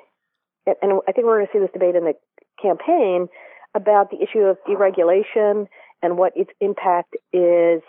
and 0.82 1.00
I 1.08 1.12
think 1.12 1.28
we're 1.28 1.38
going 1.38 1.48
to 1.48 1.54
see 1.54 1.60
this 1.60 1.72
debate 1.72 1.96
in 1.96 2.04
the 2.04 2.14
campaign 2.62 3.28
about 3.76 4.10
the 4.10 4.18
issue 4.18 4.40
of 4.40 4.58
deregulation 4.68 5.68
and 6.02 6.18
what 6.18 6.34
its 6.36 6.50
impact 6.60 7.16
is 7.34 7.82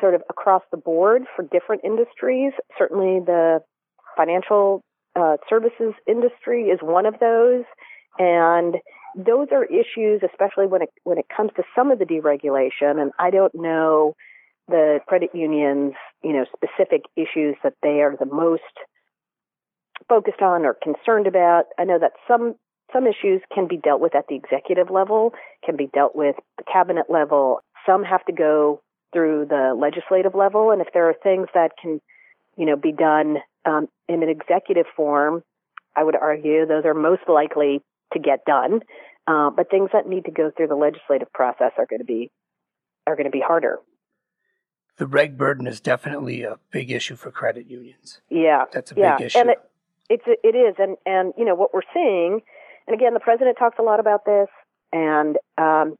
sort 0.00 0.14
of 0.14 0.22
across 0.30 0.62
the 0.70 0.76
board 0.76 1.22
for 1.34 1.42
different 1.42 1.82
industries. 1.84 2.52
Certainly, 2.78 3.20
the 3.26 3.60
financial 4.16 4.82
uh, 5.16 5.36
services 5.48 5.94
industry 6.06 6.64
is 6.64 6.80
one 6.82 7.06
of 7.06 7.14
those, 7.20 7.64
and 8.18 8.76
those 9.16 9.48
are 9.52 9.64
issues, 9.64 10.22
especially 10.22 10.66
when 10.66 10.82
it 10.82 10.90
when 11.04 11.18
it 11.18 11.26
comes 11.34 11.50
to 11.56 11.62
some 11.74 11.90
of 11.90 11.98
the 11.98 12.04
deregulation. 12.04 13.00
And 13.00 13.12
I 13.18 13.30
don't 13.30 13.54
know 13.54 14.14
the 14.68 15.00
credit 15.06 15.30
unions, 15.34 15.94
you 16.22 16.32
know, 16.32 16.44
specific 16.54 17.02
issues 17.16 17.56
that 17.62 17.74
they 17.82 18.00
are 18.00 18.16
the 18.18 18.26
most 18.26 18.62
focused 20.08 20.42
on 20.42 20.64
or 20.64 20.76
concerned 20.80 21.26
about. 21.26 21.64
I 21.78 21.84
know 21.84 21.98
that 21.98 22.12
some 22.26 22.54
some 22.92 23.06
issues 23.06 23.40
can 23.54 23.68
be 23.68 23.76
dealt 23.76 24.00
with 24.00 24.14
at 24.14 24.26
the 24.28 24.34
executive 24.34 24.90
level, 24.90 25.32
can 25.64 25.76
be 25.76 25.88
dealt 25.92 26.16
with 26.16 26.36
the 26.58 26.64
cabinet 26.64 27.06
level. 27.08 27.60
Some 27.86 28.02
have 28.04 28.24
to 28.26 28.32
go 28.32 28.80
through 29.12 29.46
the 29.48 29.74
legislative 29.76 30.34
level, 30.34 30.70
and 30.70 30.80
if 30.80 30.88
there 30.92 31.08
are 31.08 31.14
things 31.14 31.48
that 31.54 31.72
can, 31.80 32.00
you 32.56 32.66
know, 32.66 32.76
be 32.76 32.92
done 32.92 33.38
um, 33.64 33.88
in 34.08 34.22
an 34.22 34.28
executive 34.28 34.86
form, 34.96 35.42
I 35.96 36.04
would 36.04 36.16
argue 36.16 36.66
those 36.66 36.84
are 36.84 36.94
most 36.94 37.22
likely 37.28 37.82
to 38.12 38.18
get 38.18 38.44
done. 38.44 38.80
Uh, 39.26 39.50
but 39.50 39.70
things 39.70 39.90
that 39.92 40.08
need 40.08 40.24
to 40.24 40.30
go 40.30 40.50
through 40.56 40.68
the 40.68 40.74
legislative 40.74 41.32
process 41.32 41.72
are 41.78 41.86
going 41.86 42.00
to 42.00 42.04
be 42.04 42.30
are 43.06 43.16
going 43.16 43.26
to 43.26 43.30
be 43.30 43.40
harder. 43.40 43.78
The 44.96 45.06
reg 45.06 45.38
burden 45.38 45.66
is 45.66 45.80
definitely 45.80 46.42
a 46.42 46.58
big 46.70 46.90
issue 46.90 47.16
for 47.16 47.30
credit 47.30 47.66
unions. 47.66 48.20
Yeah, 48.28 48.64
that's 48.72 48.92
a 48.92 48.94
yeah. 48.96 49.16
big 49.16 49.26
issue. 49.26 49.38
And 49.38 49.50
it, 49.50 49.58
it's 50.08 50.24
it 50.26 50.56
is, 50.56 50.74
and 50.78 50.96
and 51.06 51.32
you 51.38 51.44
know 51.44 51.54
what 51.54 51.72
we're 51.72 51.82
seeing, 51.94 52.40
and 52.86 52.94
again, 52.94 53.14
the 53.14 53.20
president 53.20 53.56
talks 53.58 53.78
a 53.78 53.82
lot 53.82 54.00
about 54.00 54.24
this, 54.24 54.48
and 54.92 55.38
um, 55.56 55.96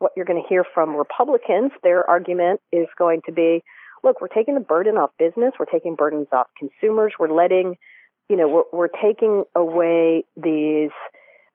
what 0.00 0.12
you're 0.16 0.26
going 0.26 0.42
to 0.42 0.48
hear 0.48 0.64
from 0.74 0.96
Republicans, 0.96 1.70
their 1.82 2.08
argument 2.08 2.60
is 2.72 2.86
going 2.98 3.20
to 3.26 3.32
be, 3.32 3.62
look, 4.02 4.20
we're 4.20 4.28
taking 4.28 4.54
the 4.54 4.60
burden 4.60 4.96
off 4.96 5.10
business, 5.18 5.52
we're 5.58 5.66
taking 5.66 5.94
burdens 5.94 6.26
off 6.32 6.48
consumers, 6.58 7.12
we're 7.18 7.32
letting, 7.32 7.76
you 8.28 8.36
know, 8.36 8.48
we're, 8.48 8.64
we're 8.72 8.88
taking 8.88 9.44
away 9.54 10.24
these, 10.36 10.90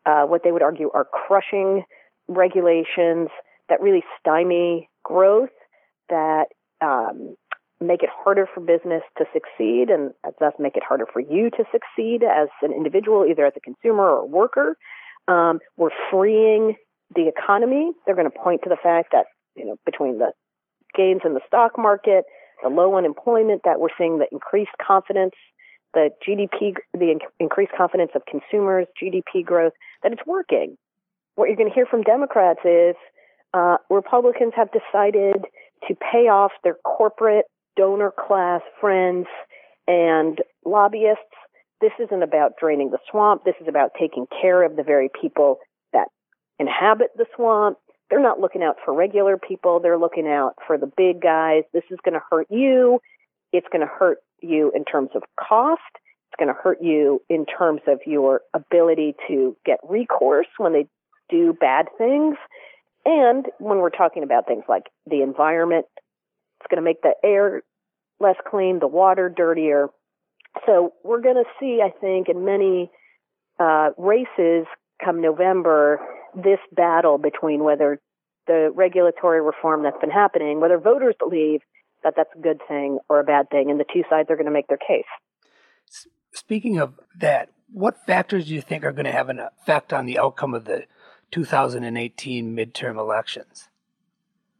uh, 0.05 0.23
what 0.23 0.43
they 0.43 0.51
would 0.51 0.61
argue 0.61 0.89
are 0.93 1.05
crushing 1.05 1.83
regulations 2.27 3.29
that 3.67 3.81
really 3.81 4.03
stymie 4.19 4.89
growth, 5.03 5.49
that 6.09 6.45
um, 6.81 7.35
make 7.81 8.03
it 8.03 8.09
harder 8.13 8.47
for 8.53 8.61
business 8.61 9.01
to 9.17 9.25
succeed 9.33 9.89
and 9.89 10.11
thus 10.39 10.53
make 10.59 10.77
it 10.77 10.83
harder 10.87 11.07
for 11.11 11.19
you 11.19 11.49
to 11.49 11.63
succeed 11.71 12.21
as 12.23 12.47
an 12.61 12.71
individual, 12.71 13.25
either 13.25 13.45
as 13.45 13.53
a 13.57 13.59
consumer 13.59 14.03
or 14.03 14.19
a 14.19 14.25
worker. 14.25 14.77
Um, 15.27 15.59
we're 15.77 15.89
freeing 16.11 16.75
the 17.13 17.27
economy. 17.27 17.91
They're 18.05 18.15
going 18.15 18.29
to 18.29 18.37
point 18.37 18.61
to 18.63 18.69
the 18.69 18.77
fact 18.81 19.09
that, 19.11 19.25
you 19.55 19.65
know, 19.65 19.75
between 19.85 20.17
the 20.17 20.31
gains 20.95 21.21
in 21.25 21.33
the 21.33 21.41
stock 21.47 21.77
market, 21.77 22.25
the 22.63 22.69
low 22.69 22.95
unemployment 22.95 23.61
that 23.65 23.79
we're 23.79 23.93
seeing, 23.97 24.19
the 24.19 24.27
increased 24.31 24.71
confidence, 24.81 25.33
the 25.93 26.09
GDP, 26.27 26.75
the 26.93 27.19
increased 27.39 27.71
confidence 27.75 28.11
of 28.15 28.23
consumers, 28.25 28.87
GDP 29.01 29.45
growth, 29.45 29.73
that 30.03 30.11
it's 30.11 30.25
working. 30.25 30.77
What 31.35 31.47
you're 31.47 31.57
going 31.57 31.69
to 31.69 31.75
hear 31.75 31.85
from 31.85 32.03
Democrats 32.03 32.59
is 32.63 32.95
uh, 33.53 33.77
Republicans 33.89 34.53
have 34.55 34.69
decided 34.71 35.45
to 35.87 35.95
pay 35.95 36.27
off 36.27 36.51
their 36.63 36.75
corporate 36.83 37.45
donor 37.77 38.11
class 38.11 38.61
friends 38.79 39.27
and 39.87 40.39
lobbyists. 40.65 41.23
This 41.81 41.91
isn't 41.99 42.23
about 42.23 42.53
draining 42.59 42.91
the 42.91 42.99
swamp. 43.11 43.43
This 43.43 43.55
is 43.61 43.67
about 43.67 43.91
taking 43.99 44.27
care 44.41 44.63
of 44.63 44.75
the 44.75 44.83
very 44.83 45.09
people 45.21 45.59
inhabit 46.59 47.11
the 47.17 47.25
swamp. 47.35 47.77
They're 48.09 48.21
not 48.21 48.39
looking 48.39 48.63
out 48.63 48.77
for 48.83 48.93
regular 48.93 49.37
people. 49.37 49.79
They're 49.79 49.97
looking 49.97 50.27
out 50.27 50.53
for 50.65 50.77
the 50.77 50.91
big 50.97 51.21
guys. 51.21 51.63
This 51.73 51.83
is 51.89 51.97
going 52.03 52.13
to 52.13 52.21
hurt 52.29 52.47
you. 52.49 52.99
It's 53.51 53.67
going 53.71 53.81
to 53.81 53.91
hurt 53.91 54.19
you 54.41 54.71
in 54.75 54.85
terms 54.85 55.09
of 55.15 55.23
cost. 55.39 55.81
It's 55.95 56.37
going 56.37 56.53
to 56.53 56.61
hurt 56.61 56.81
you 56.81 57.21
in 57.29 57.45
terms 57.45 57.81
of 57.87 57.99
your 58.05 58.41
ability 58.53 59.15
to 59.27 59.55
get 59.65 59.79
recourse 59.87 60.47
when 60.57 60.73
they 60.73 60.87
do 61.29 61.53
bad 61.59 61.87
things. 61.97 62.37
And 63.05 63.45
when 63.59 63.77
we're 63.77 63.89
talking 63.89 64.23
about 64.23 64.47
things 64.47 64.63
like 64.67 64.83
the 65.09 65.21
environment, 65.21 65.85
it's 66.59 66.67
going 66.69 66.81
to 66.81 66.85
make 66.85 67.01
the 67.01 67.13
air 67.23 67.61
less 68.19 68.35
clean, 68.49 68.79
the 68.79 68.87
water 68.87 69.29
dirtier. 69.29 69.89
So 70.65 70.93
we're 71.03 71.21
going 71.21 71.35
to 71.35 71.43
see, 71.59 71.81
I 71.83 71.89
think, 71.89 72.29
in 72.29 72.45
many 72.45 72.89
uh, 73.59 73.89
races 73.97 74.65
come 75.03 75.21
November, 75.21 75.99
this 76.35 76.59
battle 76.71 77.17
between 77.17 77.63
whether 77.63 77.99
the 78.47 78.71
regulatory 78.73 79.41
reform 79.41 79.83
that's 79.83 79.99
been 79.99 80.11
happening, 80.11 80.59
whether 80.59 80.77
voters 80.77 81.15
believe 81.17 81.61
that 82.03 82.13
that's 82.15 82.29
a 82.35 82.39
good 82.39 82.61
thing 82.67 82.99
or 83.09 83.19
a 83.19 83.23
bad 83.23 83.49
thing, 83.49 83.71
and 83.71 83.79
the 83.79 83.85
two 83.91 84.03
sides 84.09 84.29
are 84.29 84.35
going 84.35 84.45
to 84.45 84.51
make 84.51 84.67
their 84.67 84.77
case. 84.77 85.05
Speaking 86.31 86.77
of 86.77 86.99
that, 87.19 87.49
what 87.71 88.05
factors 88.05 88.47
do 88.47 88.53
you 88.53 88.61
think 88.61 88.83
are 88.83 88.91
going 88.91 89.05
to 89.05 89.11
have 89.11 89.29
an 89.29 89.39
effect 89.39 89.91
on 89.91 90.05
the 90.05 90.19
outcome 90.19 90.53
of 90.53 90.65
the 90.65 90.83
2018 91.31 92.55
midterm 92.55 92.99
elections? 92.99 93.69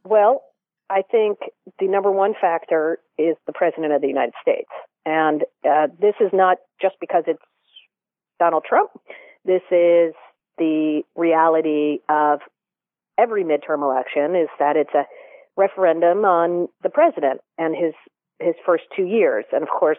Well, 0.03 0.43
I 0.89 1.01
think 1.01 1.39
the 1.79 1.87
number 1.87 2.11
one 2.11 2.33
factor 2.39 2.99
is 3.17 3.35
the 3.45 3.53
President 3.53 3.93
of 3.93 4.01
the 4.01 4.07
United 4.07 4.33
States. 4.41 4.69
And 5.05 5.43
uh, 5.67 5.87
this 5.99 6.15
is 6.19 6.31
not 6.33 6.57
just 6.81 6.95
because 6.99 7.23
it's 7.27 7.41
Donald 8.39 8.65
Trump. 8.67 8.91
This 9.43 9.61
is 9.71 10.13
the 10.57 11.03
reality 11.15 11.99
of 12.09 12.39
every 13.17 13.43
midterm 13.43 13.83
election 13.83 14.35
is 14.35 14.49
that 14.59 14.75
it's 14.75 14.93
a 14.93 15.05
referendum 15.57 16.25
on 16.25 16.67
the 16.83 16.89
president 16.89 17.41
and 17.57 17.75
his 17.75 17.93
his 18.39 18.55
first 18.65 18.83
two 18.95 19.05
years. 19.05 19.45
And 19.53 19.63
of 19.63 19.69
course, 19.69 19.97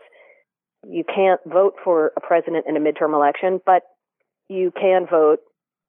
you 0.87 1.05
can't 1.05 1.41
vote 1.47 1.75
for 1.83 2.13
a 2.17 2.21
president 2.21 2.67
in 2.69 2.77
a 2.77 2.81
midterm 2.81 3.15
election, 3.15 3.61
but 3.65 3.83
you 4.49 4.71
can 4.79 5.07
vote 5.11 5.39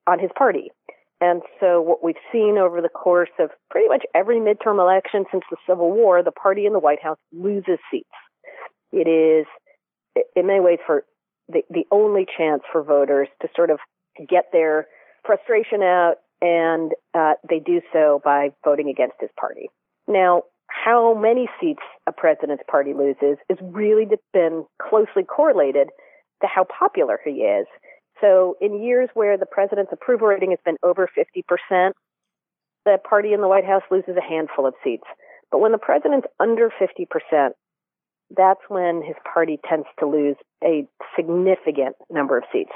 on 0.07 0.19
his 0.19 0.31
party. 0.37 0.71
And 1.19 1.41
so 1.59 1.81
what 1.81 2.03
we've 2.03 2.15
seen 2.31 2.57
over 2.57 2.81
the 2.81 2.89
course 2.89 3.29
of 3.39 3.49
pretty 3.69 3.87
much 3.89 4.03
every 4.13 4.37
midterm 4.37 4.79
election 4.79 5.25
since 5.31 5.43
the 5.49 5.57
Civil 5.67 5.91
War, 5.91 6.23
the 6.23 6.31
party 6.31 6.65
in 6.65 6.73
the 6.73 6.79
White 6.79 7.01
House 7.01 7.17
loses 7.33 7.79
seats. 7.91 8.07
It 8.91 9.07
is, 9.07 9.45
in 10.35 10.47
many 10.47 10.59
ways, 10.59 10.79
for 10.85 11.03
the, 11.49 11.63
the 11.69 11.85
only 11.91 12.25
chance 12.37 12.61
for 12.71 12.83
voters 12.83 13.27
to 13.41 13.47
sort 13.55 13.71
of 13.71 13.79
get 14.25 14.45
their 14.51 14.87
frustration 15.25 15.81
out, 15.81 16.15
and 16.41 16.93
uh, 17.13 17.33
they 17.49 17.59
do 17.59 17.81
so 17.91 18.21
by 18.23 18.49
voting 18.63 18.89
against 18.89 19.15
his 19.19 19.29
party. 19.39 19.69
Now, 20.07 20.43
how 20.67 21.13
many 21.13 21.49
seats 21.59 21.81
a 22.07 22.11
president's 22.11 22.63
party 22.69 22.93
loses 22.93 23.37
is 23.49 23.57
really 23.61 24.05
been 24.33 24.65
closely 24.81 25.23
correlated 25.23 25.89
to 26.41 26.47
how 26.47 26.65
popular 26.65 27.19
he 27.23 27.41
is. 27.41 27.65
So 28.21 28.55
in 28.61 28.83
years 28.83 29.09
where 29.13 29.37
the 29.37 29.45
president's 29.45 29.91
approval 29.91 30.27
rating 30.27 30.51
has 30.51 30.59
been 30.65 30.77
over 30.83 31.07
50%, 31.07 31.91
the 32.85 32.97
party 33.07 33.33
in 33.33 33.41
the 33.41 33.47
White 33.47 33.65
House 33.65 33.83
loses 33.91 34.15
a 34.17 34.21
handful 34.21 34.65
of 34.65 34.73
seats. 34.83 35.03
But 35.51 35.59
when 35.59 35.71
the 35.71 35.77
president's 35.77 36.27
under 36.39 36.69
50%, 36.69 37.49
that's 38.35 38.59
when 38.67 39.01
his 39.05 39.15
party 39.31 39.59
tends 39.67 39.87
to 39.99 40.05
lose 40.05 40.35
a 40.63 40.87
significant 41.15 41.95
number 42.09 42.37
of 42.37 42.43
seats. 42.51 42.71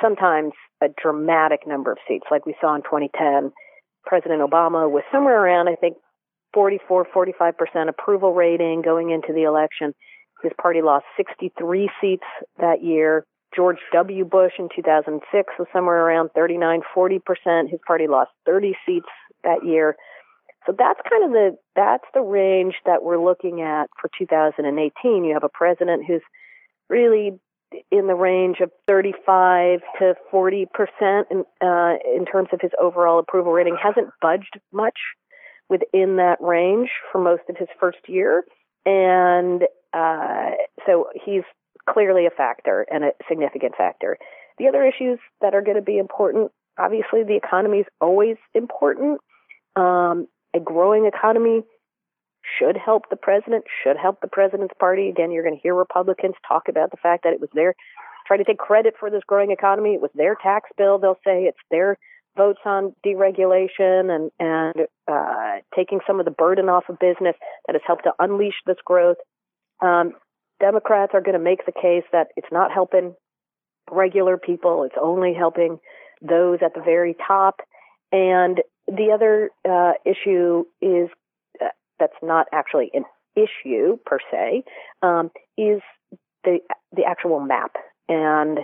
Sometimes 0.00 0.52
a 0.82 0.88
dramatic 1.00 1.66
number 1.66 1.92
of 1.92 1.98
seats, 2.08 2.26
like 2.30 2.46
we 2.46 2.54
saw 2.60 2.74
in 2.74 2.82
2010. 2.82 3.52
President 4.04 4.42
Obama 4.42 4.90
was 4.90 5.02
somewhere 5.10 5.42
around, 5.42 5.68
I 5.68 5.76
think, 5.76 5.96
44, 6.52 7.06
45% 7.14 7.88
approval 7.88 8.32
rating 8.32 8.82
going 8.82 9.10
into 9.10 9.32
the 9.32 9.42
election. 9.42 9.94
His 10.42 10.52
party 10.60 10.82
lost 10.82 11.04
63 11.16 11.90
seats 12.00 12.24
that 12.58 12.82
year. 12.82 13.24
George 13.54 13.78
W. 13.92 14.24
Bush 14.24 14.52
in 14.58 14.68
2006 14.74 15.52
was 15.58 15.68
somewhere 15.72 16.04
around 16.04 16.30
39, 16.34 16.82
40%. 16.94 17.70
His 17.70 17.80
party 17.86 18.06
lost 18.08 18.30
30 18.46 18.74
seats 18.84 19.06
that 19.42 19.64
year. 19.64 19.96
So 20.66 20.74
that's 20.76 21.00
kind 21.08 21.24
of 21.24 21.30
the 21.32 21.56
that's 21.76 22.04
the 22.14 22.22
range 22.22 22.74
that 22.86 23.02
we're 23.02 23.22
looking 23.22 23.60
at 23.60 23.90
for 24.00 24.10
2018. 24.18 25.24
You 25.24 25.34
have 25.34 25.44
a 25.44 25.48
president 25.48 26.04
who's 26.06 26.22
really 26.88 27.38
in 27.90 28.06
the 28.06 28.14
range 28.14 28.58
of 28.60 28.70
35 28.86 29.80
to 29.98 30.14
40 30.30 30.66
percent 30.72 31.28
in, 31.30 31.44
uh, 31.60 31.94
in 32.14 32.24
terms 32.24 32.48
of 32.52 32.60
his 32.60 32.70
overall 32.80 33.18
approval 33.18 33.52
rating. 33.52 33.76
Hasn't 33.80 34.08
budged 34.20 34.58
much 34.72 34.98
within 35.68 36.16
that 36.16 36.36
range 36.40 36.90
for 37.10 37.20
most 37.20 37.42
of 37.48 37.56
his 37.56 37.68
first 37.80 37.98
year, 38.08 38.44
and 38.86 39.62
uh, 39.92 40.50
so 40.86 41.06
he's 41.24 41.42
clearly 41.88 42.26
a 42.26 42.30
factor 42.30 42.86
and 42.90 43.04
a 43.04 43.10
significant 43.28 43.74
factor. 43.76 44.16
The 44.58 44.68
other 44.68 44.84
issues 44.84 45.18
that 45.40 45.54
are 45.54 45.62
going 45.62 45.76
to 45.76 45.82
be 45.82 45.98
important, 45.98 46.52
obviously, 46.78 47.24
the 47.24 47.36
economy 47.36 47.78
is 47.78 47.86
always 48.00 48.36
important. 48.54 49.20
Um, 49.76 50.28
a 50.54 50.60
growing 50.60 51.06
economy 51.06 51.64
should 52.58 52.76
help 52.76 53.08
the 53.10 53.16
president, 53.16 53.64
should 53.82 53.96
help 53.96 54.20
the 54.20 54.28
president's 54.28 54.74
party. 54.78 55.08
Again, 55.08 55.30
you're 55.30 55.42
going 55.42 55.56
to 55.56 55.62
hear 55.62 55.74
Republicans 55.74 56.34
talk 56.46 56.68
about 56.68 56.90
the 56.90 56.96
fact 56.96 57.24
that 57.24 57.32
it 57.32 57.40
was 57.40 57.50
their, 57.54 57.74
try 58.26 58.36
to 58.36 58.44
take 58.44 58.58
credit 58.58 58.94
for 58.98 59.10
this 59.10 59.22
growing 59.26 59.50
economy. 59.50 59.94
It 59.94 60.02
was 60.02 60.10
their 60.14 60.36
tax 60.40 60.70
bill. 60.76 60.98
They'll 60.98 61.18
say 61.24 61.44
it's 61.44 61.58
their 61.70 61.98
votes 62.36 62.60
on 62.64 62.94
deregulation 63.06 64.10
and, 64.10 64.30
and 64.38 64.86
uh, 65.08 65.60
taking 65.74 66.00
some 66.06 66.18
of 66.18 66.24
the 66.24 66.32
burden 66.32 66.68
off 66.68 66.84
of 66.88 66.98
business 66.98 67.36
that 67.66 67.74
has 67.74 67.82
helped 67.86 68.04
to 68.04 68.12
unleash 68.18 68.60
this 68.66 68.76
growth. 68.84 69.18
Um, 69.80 70.12
Democrats 70.60 71.12
are 71.14 71.20
going 71.20 71.38
to 71.38 71.42
make 71.42 71.66
the 71.66 71.72
case 71.72 72.04
that 72.12 72.28
it's 72.36 72.48
not 72.50 72.72
helping 72.72 73.14
regular 73.90 74.38
people, 74.38 74.84
it's 74.84 74.94
only 75.00 75.34
helping 75.34 75.78
those 76.22 76.58
at 76.64 76.74
the 76.74 76.80
very 76.80 77.14
top. 77.26 77.60
And 78.12 78.62
the 78.86 79.10
other 79.12 79.50
uh, 79.68 79.92
issue 80.04 80.64
is 80.80 81.08
that's 81.98 82.16
not 82.22 82.46
actually 82.52 82.90
an 82.94 83.04
issue 83.36 83.96
per 84.04 84.18
se 84.30 84.64
um, 85.02 85.30
is 85.56 85.80
the 86.44 86.58
the 86.92 87.04
actual 87.04 87.40
map. 87.40 87.72
And 88.08 88.60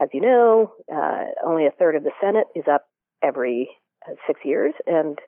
as 0.00 0.08
you 0.12 0.20
know, 0.20 0.72
uh, 0.92 1.24
only 1.44 1.66
a 1.66 1.70
third 1.70 1.96
of 1.96 2.04
the 2.04 2.12
Senate 2.20 2.46
is 2.54 2.64
up 2.70 2.86
every 3.22 3.70
uh, 4.06 4.12
six 4.26 4.40
years, 4.44 4.74
and 4.86 5.18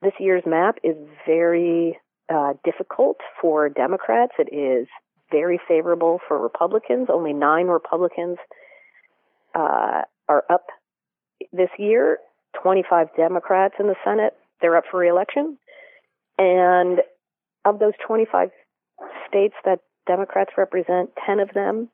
this 0.00 0.12
year's 0.18 0.42
map 0.46 0.78
is 0.82 0.96
very 1.26 1.98
uh, 2.32 2.54
difficult 2.64 3.18
for 3.40 3.68
Democrats. 3.68 4.32
It 4.38 4.54
is 4.54 4.88
very 5.30 5.60
favorable 5.68 6.20
for 6.26 6.38
Republicans. 6.38 7.08
Only 7.12 7.32
nine 7.32 7.66
Republicans 7.66 8.38
uh, 9.54 10.02
are 10.28 10.44
up 10.50 10.66
this 11.52 11.70
year, 11.78 12.18
25 12.62 13.08
Democrats 13.16 13.74
in 13.78 13.86
the 13.86 13.94
Senate. 14.04 14.34
They're 14.60 14.76
up 14.76 14.84
for 14.90 14.98
reelection. 15.00 15.58
And 16.38 17.00
of 17.64 17.78
those 17.78 17.92
25 18.06 18.50
states 19.28 19.54
that 19.64 19.80
Democrats 20.06 20.52
represent, 20.56 21.10
10 21.26 21.40
of 21.40 21.50
them 21.54 21.88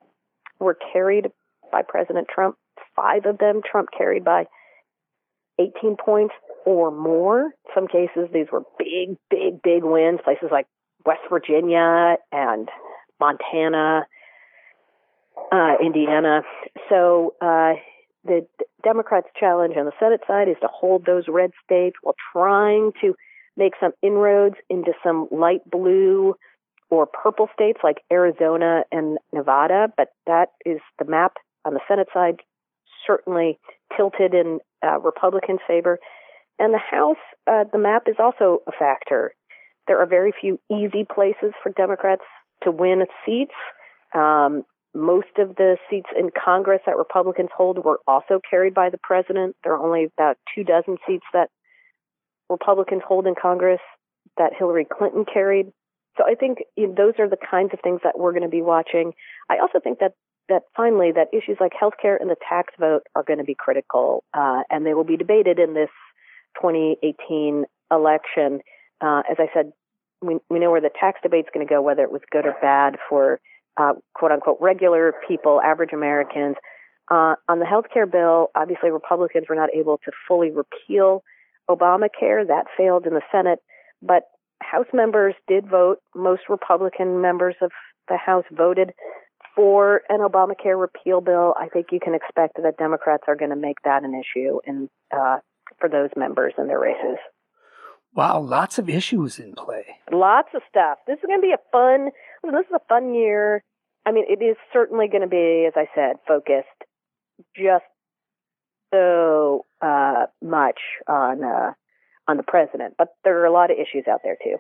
were 0.59 0.77
carried 0.93 1.31
by 1.71 1.83
President 1.87 2.29
Trump. 2.33 2.57
Five 2.97 3.27
of 3.27 3.39
them 3.39 3.61
Trump 3.69 3.89
carried 3.97 4.25
by 4.25 4.47
18 5.59 5.97
points 5.97 6.35
or 6.65 6.91
more. 6.91 7.47
In 7.47 7.75
some 7.75 7.87
cases, 7.89 8.29
these 8.33 8.47
were 8.53 8.63
big, 8.79 9.17
big, 9.31 9.63
big 9.63 9.85
wins. 9.85 10.21
Places 10.25 10.49
like 10.51 10.67
West 11.05 11.21
Virginia 11.31 12.17
and 12.33 12.69
Montana, 13.21 14.07
uh, 15.53 15.75
Indiana. 15.85 16.43
So 16.89 17.35
uh, 17.41 17.75
the 18.25 18.47
Democrats' 18.83 19.29
challenge 19.39 19.75
on 19.77 19.87
the 19.87 19.93
Senate 19.99 20.21
side 20.27 20.49
is 20.49 20.57
to 20.61 20.69
hold 20.73 21.05
those 21.07 21.25
red 21.29 21.51
states 21.65 21.97
while 22.03 22.17
trying 22.33 22.93
to 23.01 23.15
make 23.59 23.75
some 23.81 23.93
inroads 24.03 24.55
into 24.71 24.93
some 25.03 25.29
light 25.31 25.69
blue 25.71 26.35
or 26.91 27.07
purple 27.07 27.49
states 27.53 27.81
like 27.85 27.99
Arizona 28.11 28.85
and 28.91 29.19
Nevada. 29.33 29.93
But 29.97 30.09
that 30.27 30.53
is 30.65 30.79
the 30.99 31.05
map 31.05 31.35
on 31.67 31.75
the 31.75 31.81
Senate 31.87 32.09
side 32.15 32.37
certainly 33.07 33.59
tilted 33.97 34.33
in 34.33 34.61
uh, 34.83 35.01
Republican 35.01 35.59
favor. 35.67 35.99
And 36.59 36.73
the 36.73 36.79
House, 36.79 37.17
uh, 37.47 37.65
the 37.71 37.79
map 37.79 38.05
is 38.07 38.17
also 38.19 38.61
a 38.67 38.73
factor. 38.73 39.35
There 39.87 40.01
are 40.01 40.07
very 40.07 40.33
few 40.39 40.61
easy 40.71 41.05
places 41.05 41.53
for 41.63 41.71
Democrats 41.71 42.23
to 42.63 42.71
win 42.71 43.05
seats. 43.25 43.55
Um, 44.15 44.65
most 44.95 45.39
of 45.39 45.57
the 45.57 45.77
seats 45.89 46.09
in 46.19 46.31
Congress 46.31 46.81
that 46.87 46.97
Republicans 46.97 47.51
hold 47.57 47.85
were 47.85 48.01
also 48.07 48.41
carried 48.49 48.75
by 48.75 48.91
the 48.91 48.99
president. 49.03 49.57
There 49.63 49.75
are 49.75 49.85
only 49.85 50.05
about 50.17 50.37
two 50.55 50.65
dozen 50.65 50.97
seats 51.07 51.25
that 51.33 51.51
Republicans 52.51 53.03
hold 53.07 53.27
in 53.27 53.35
Congress 53.41 53.81
that 54.37 54.53
Hillary 54.59 54.87
Clinton 54.91 55.25
carried. 55.25 55.67
So 56.17 56.25
I 56.25 56.35
think 56.35 56.59
you 56.77 56.89
know, 56.89 56.95
those 56.97 57.15
are 57.19 57.29
the 57.29 57.39
kinds 57.39 57.71
of 57.73 57.81
things 57.83 58.01
that 58.05 58.19
we're 58.19 58.33
going 58.33 58.43
to 58.43 58.49
be 58.49 58.63
watching. 58.63 59.13
I 59.49 59.59
also 59.59 59.81
think 59.83 59.99
that 60.01 60.13
that 60.49 60.63
finally 60.77 61.13
that 61.13 61.29
issues 61.33 61.59
like 61.61 61.73
healthcare 61.73 62.17
and 62.19 62.31
the 62.31 62.37
tax 62.49 62.73
vote 62.79 63.03
are 63.15 63.23
going 63.23 63.39
to 63.39 63.45
be 63.45 63.55
critical, 63.55 64.25
uh, 64.35 64.63
and 64.71 64.85
they 64.85 64.95
will 64.95 65.05
be 65.05 65.17
debated 65.17 65.59
in 65.59 65.75
this 65.75 65.91
2018 66.61 67.65
election. 67.91 68.61
Uh, 69.01 69.23
as 69.31 69.37
I 69.39 69.49
said, 69.55 69.73
we, 70.21 70.39
we 70.51 70.59
know 70.59 70.71
where 70.71 70.81
the 70.81 70.91
tax 70.99 71.21
debate's 71.23 71.49
going 71.53 71.67
to 71.67 71.71
go, 71.71 71.83
whether 71.83 72.03
it 72.03 72.11
was 72.11 72.23
good 72.31 72.47
or 72.47 72.55
bad 72.61 72.97
for 73.09 73.41
uh, 73.77 73.93
quote 74.15 74.33
unquote 74.33 74.59
regular 74.61 75.15
people, 75.27 75.61
average 75.61 75.93
Americans. 75.93 76.57
Uh, 77.11 77.37
on 77.49 77.59
the 77.59 77.65
health 77.65 77.87
care 77.93 78.07
bill, 78.07 78.49
obviously 78.55 78.91
Republicans 78.91 79.47
were 79.49 79.55
not 79.55 79.71
able 79.75 79.99
to 80.05 80.11
fully 80.27 80.51
repeal 80.51 81.23
Obamacare. 81.71 82.47
That 82.47 82.67
failed 82.77 83.07
in 83.07 83.15
the 83.15 83.23
Senate, 83.33 83.61
but 84.03 84.25
House 84.63 84.87
members 84.93 85.35
did 85.47 85.69
vote. 85.69 85.99
Most 86.15 86.43
Republican 86.49 87.21
members 87.21 87.57
of 87.63 87.71
the 88.09 88.17
House 88.17 88.45
voted 88.51 88.93
for 89.55 90.03
an 90.09 90.21
Obamacare 90.21 90.81
repeal 90.81 91.21
bill. 91.21 91.55
I 91.59 91.69
think 91.69 91.89
you 91.91 92.01
can 92.01 92.15
expect 92.15 92.57
that 92.63 92.77
Democrats 92.79 93.25
are 93.29 93.37
going 93.37 93.51
to 93.51 93.57
make 93.57 93.77
that 93.85 94.05
an 94.05 94.15
issue 94.15 94.61
in, 94.67 94.89
uh, 95.15 95.39
for 95.79 95.89
those 95.89 96.11
members 96.17 96.55
in 96.59 96.69
their 96.69 96.81
races. 96.81 97.19
Wow, 98.15 98.41
lots 98.41 98.79
of 98.79 98.89
issues 98.89 99.39
in 99.39 99.55
play. 99.55 99.85
Lots 100.11 100.49
of 100.55 100.63
stuff. 100.69 100.99
This 101.07 101.19
is 101.19 101.27
going 101.27 101.41
to 101.41 101.47
be 101.47 101.53
a 101.53 101.71
fun. 101.71 102.11
This 102.43 102.67
is 102.67 102.75
a 102.75 102.81
fun 102.89 103.15
year. 103.15 103.63
I 104.07 104.13
mean, 104.13 104.25
it 104.29 104.43
is 104.43 104.57
certainly 104.73 105.09
going 105.09 105.23
to 105.23 105.29
be, 105.29 105.67
as 105.67 105.75
I 105.77 105.87
said, 105.95 106.17
focused 106.27 106.67
just 107.55 107.85
so 108.93 109.65
uh, 109.83 110.27
much 110.43 110.79
on 111.07 111.45
uh, 111.45 111.73
on 112.27 112.37
the 112.37 112.43
president. 112.43 112.95
But 112.99 113.15
there 113.25 113.39
are 113.41 113.47
a 113.47 113.53
lot 113.53 113.71
of 113.71 113.77
issues 113.79 114.05
out 114.11 114.21
there 114.25 114.37
too. 114.43 114.57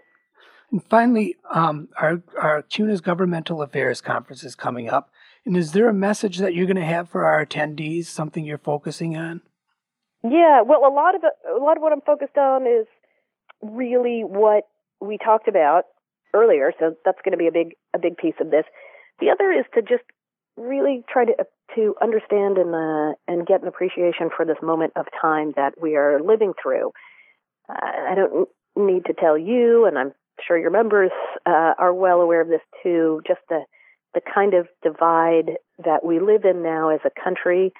And 0.71 0.85
finally, 0.85 1.37
um, 1.51 1.89
our 1.99 2.23
our 2.41 2.63
CUNA's 2.63 3.01
governmental 3.01 3.63
affairs 3.63 4.01
conference 4.01 4.45
is 4.45 4.55
coming 4.55 4.89
up. 4.89 5.11
And 5.45 5.57
is 5.57 5.73
there 5.73 5.89
a 5.89 5.95
message 5.95 6.39
that 6.39 6.55
you're 6.55 6.67
going 6.67 6.77
to 6.77 6.85
have 6.85 7.09
for 7.09 7.27
our 7.27 7.45
attendees? 7.45 8.07
Something 8.07 8.45
you're 8.45 8.59
focusing 8.59 9.17
on? 9.17 9.41
Yeah, 10.23 10.63
well, 10.63 10.81
a 10.81 10.93
lot 10.93 11.15
of 11.15 11.23
a 11.23 11.63
lot 11.63 11.77
of 11.77 11.83
what 11.83 11.93
I'm 11.93 12.01
focused 12.01 12.37
on 12.37 12.67
is 12.67 12.87
really 13.63 14.23
what 14.25 14.65
we 15.01 15.17
talked 15.17 15.49
about 15.49 15.85
earlier. 16.35 16.73
So 16.79 16.95
that's 17.05 17.19
going 17.25 17.33
to 17.33 17.39
be 17.39 17.47
a 17.47 17.53
big 17.53 17.75
a 17.95 17.99
big 17.99 18.17
piece 18.17 18.35
of 18.41 18.51
this. 18.51 18.65
The 19.21 19.31
other 19.31 19.51
is 19.53 19.65
to 19.75 19.83
just 19.83 20.05
really 20.57 21.05
try 21.11 21.25
to 21.25 21.33
to 21.75 21.95
understand 22.03 22.59
and 22.59 22.75
uh, 22.75 23.15
and 23.27 23.47
get 23.47 23.63
an 23.63 23.69
appreciation 23.69 24.31
for 24.35 24.45
this 24.45 24.57
moment 24.63 24.93
of 24.97 25.07
time 25.21 25.53
that 25.57 25.75
we 25.81 25.97
are 25.97 26.21
living 26.21 26.53
through. 26.61 26.93
Uh, 27.69 28.11
I 28.11 28.15
don't 28.15 28.49
need 28.77 29.05
to 29.07 29.15
tell 29.15 29.37
you, 29.37 29.87
and 29.87 29.99
I'm 29.99 30.13
sure 30.47 30.59
your 30.59 30.71
members 30.71 31.11
uh, 31.47 31.75
are 31.79 31.93
well 31.93 32.21
aware 32.21 32.41
of 32.41 32.49
this 32.49 32.61
too. 32.83 33.21
Just 33.27 33.41
the 33.49 33.61
the 34.15 34.21
kind 34.35 34.55
of 34.55 34.67
divide 34.83 35.59
that 35.85 36.05
we 36.05 36.19
live 36.19 36.45
in 36.45 36.63
now 36.63 36.89
as 36.89 37.01
a 37.05 37.11
country, 37.23 37.73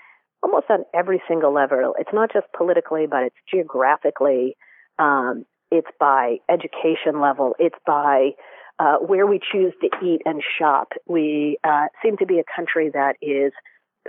almost 0.43 0.67
on 0.69 0.85
every 0.95 1.23
single 1.27 1.53
level. 1.53 1.95
It's 1.99 2.13
not 2.13 2.33
just 2.33 2.47
politically, 2.57 3.07
but 3.11 3.23
it's 3.25 3.37
geographically. 3.51 4.57
Um, 4.99 5.45
it's 5.71 5.89
by 5.99 6.39
education 6.51 7.21
level. 7.21 7.55
It's 7.59 7.79
by 7.87 8.31
uh, 8.79 8.97
where 8.97 9.27
we 9.27 9.41
choose 9.53 9.73
to 9.81 9.89
eat 10.05 10.23
and 10.25 10.43
shop. 10.59 10.93
We 11.07 11.59
uh, 11.65 11.87
seem 12.03 12.17
to 12.19 12.27
be 12.27 12.39
a 12.39 12.45
country 12.55 12.91
that 12.93 13.17
is 13.21 13.53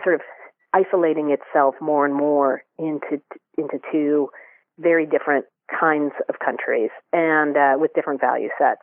sort 0.03 0.15
of 0.15 0.21
isolating 0.73 1.31
itself 1.31 1.75
more 1.81 2.05
and 2.05 2.13
more 2.13 2.63
into 2.77 3.21
into 3.57 3.79
two 3.91 4.29
very 4.77 5.05
different 5.05 5.45
kinds 5.79 6.13
of 6.29 6.35
countries 6.43 6.89
and 7.13 7.57
uh, 7.57 7.73
with 7.77 7.93
different 7.93 8.21
value 8.21 8.49
sets. 8.57 8.81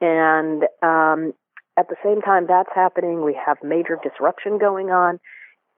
And 0.00 0.64
um, 0.82 1.32
at 1.78 1.88
the 1.88 1.96
same 2.04 2.20
time 2.22 2.46
that's 2.48 2.70
happening, 2.74 3.24
we 3.24 3.38
have 3.46 3.58
major 3.62 3.98
disruption 4.02 4.58
going 4.58 4.90
on. 4.90 5.20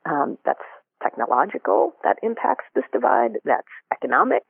Um, 0.06 0.38
that's 0.44 0.60
technological 1.02 1.92
that 2.04 2.16
impacts 2.22 2.64
this 2.74 2.84
divide. 2.92 3.38
That's 3.44 3.68
economic 3.92 4.44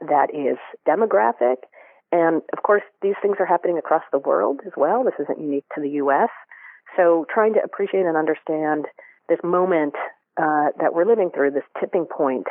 that 0.00 0.28
is 0.32 0.58
demographic. 0.86 1.56
And 2.10 2.42
of 2.56 2.62
course, 2.62 2.82
these 3.02 3.16
things 3.20 3.36
are 3.38 3.46
happening 3.46 3.78
across 3.78 4.02
the 4.12 4.18
world 4.18 4.60
as 4.66 4.72
well. 4.76 5.04
This 5.04 5.18
isn't 5.20 5.40
unique 5.40 5.66
to 5.74 5.80
the 5.80 5.90
U.S. 6.02 6.30
So 6.96 7.26
trying 7.32 7.54
to 7.54 7.60
appreciate 7.62 8.06
and 8.06 8.16
understand 8.16 8.86
this 9.28 9.38
moment 9.44 9.94
uh, 10.36 10.68
that 10.80 10.94
we're 10.94 11.04
living 11.04 11.30
through, 11.34 11.50
this 11.50 11.64
tipping 11.80 12.06
point 12.06 12.46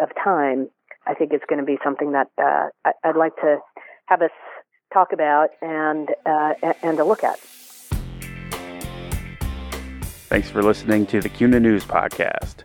of 0.00 0.08
time, 0.22 0.68
I 1.06 1.14
think 1.14 1.32
is 1.32 1.40
going 1.48 1.60
to 1.60 1.64
be 1.64 1.78
something 1.84 2.12
that 2.12 2.28
uh, 2.38 2.68
I- 2.84 2.92
would 3.08 3.16
like 3.16 3.36
to 3.36 3.58
have 4.06 4.22
us 4.22 4.30
talk 4.92 5.12
about 5.12 5.50
and 5.60 6.10
uh, 6.24 6.54
and 6.82 6.96
to 6.98 7.04
look 7.04 7.24
at. 7.24 7.38
Thanks 10.28 10.50
for 10.50 10.62
listening 10.62 11.06
to 11.06 11.20
the 11.20 11.28
CUNA 11.28 11.60
News 11.60 11.84
Podcast. 11.84 12.64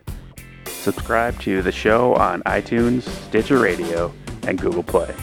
Subscribe 0.66 1.40
to 1.42 1.62
the 1.62 1.70
show 1.70 2.14
on 2.14 2.42
iTunes, 2.42 3.02
Stitcher 3.28 3.58
Radio, 3.58 4.12
and 4.48 4.58
Google 4.60 4.82
Play. 4.82 5.14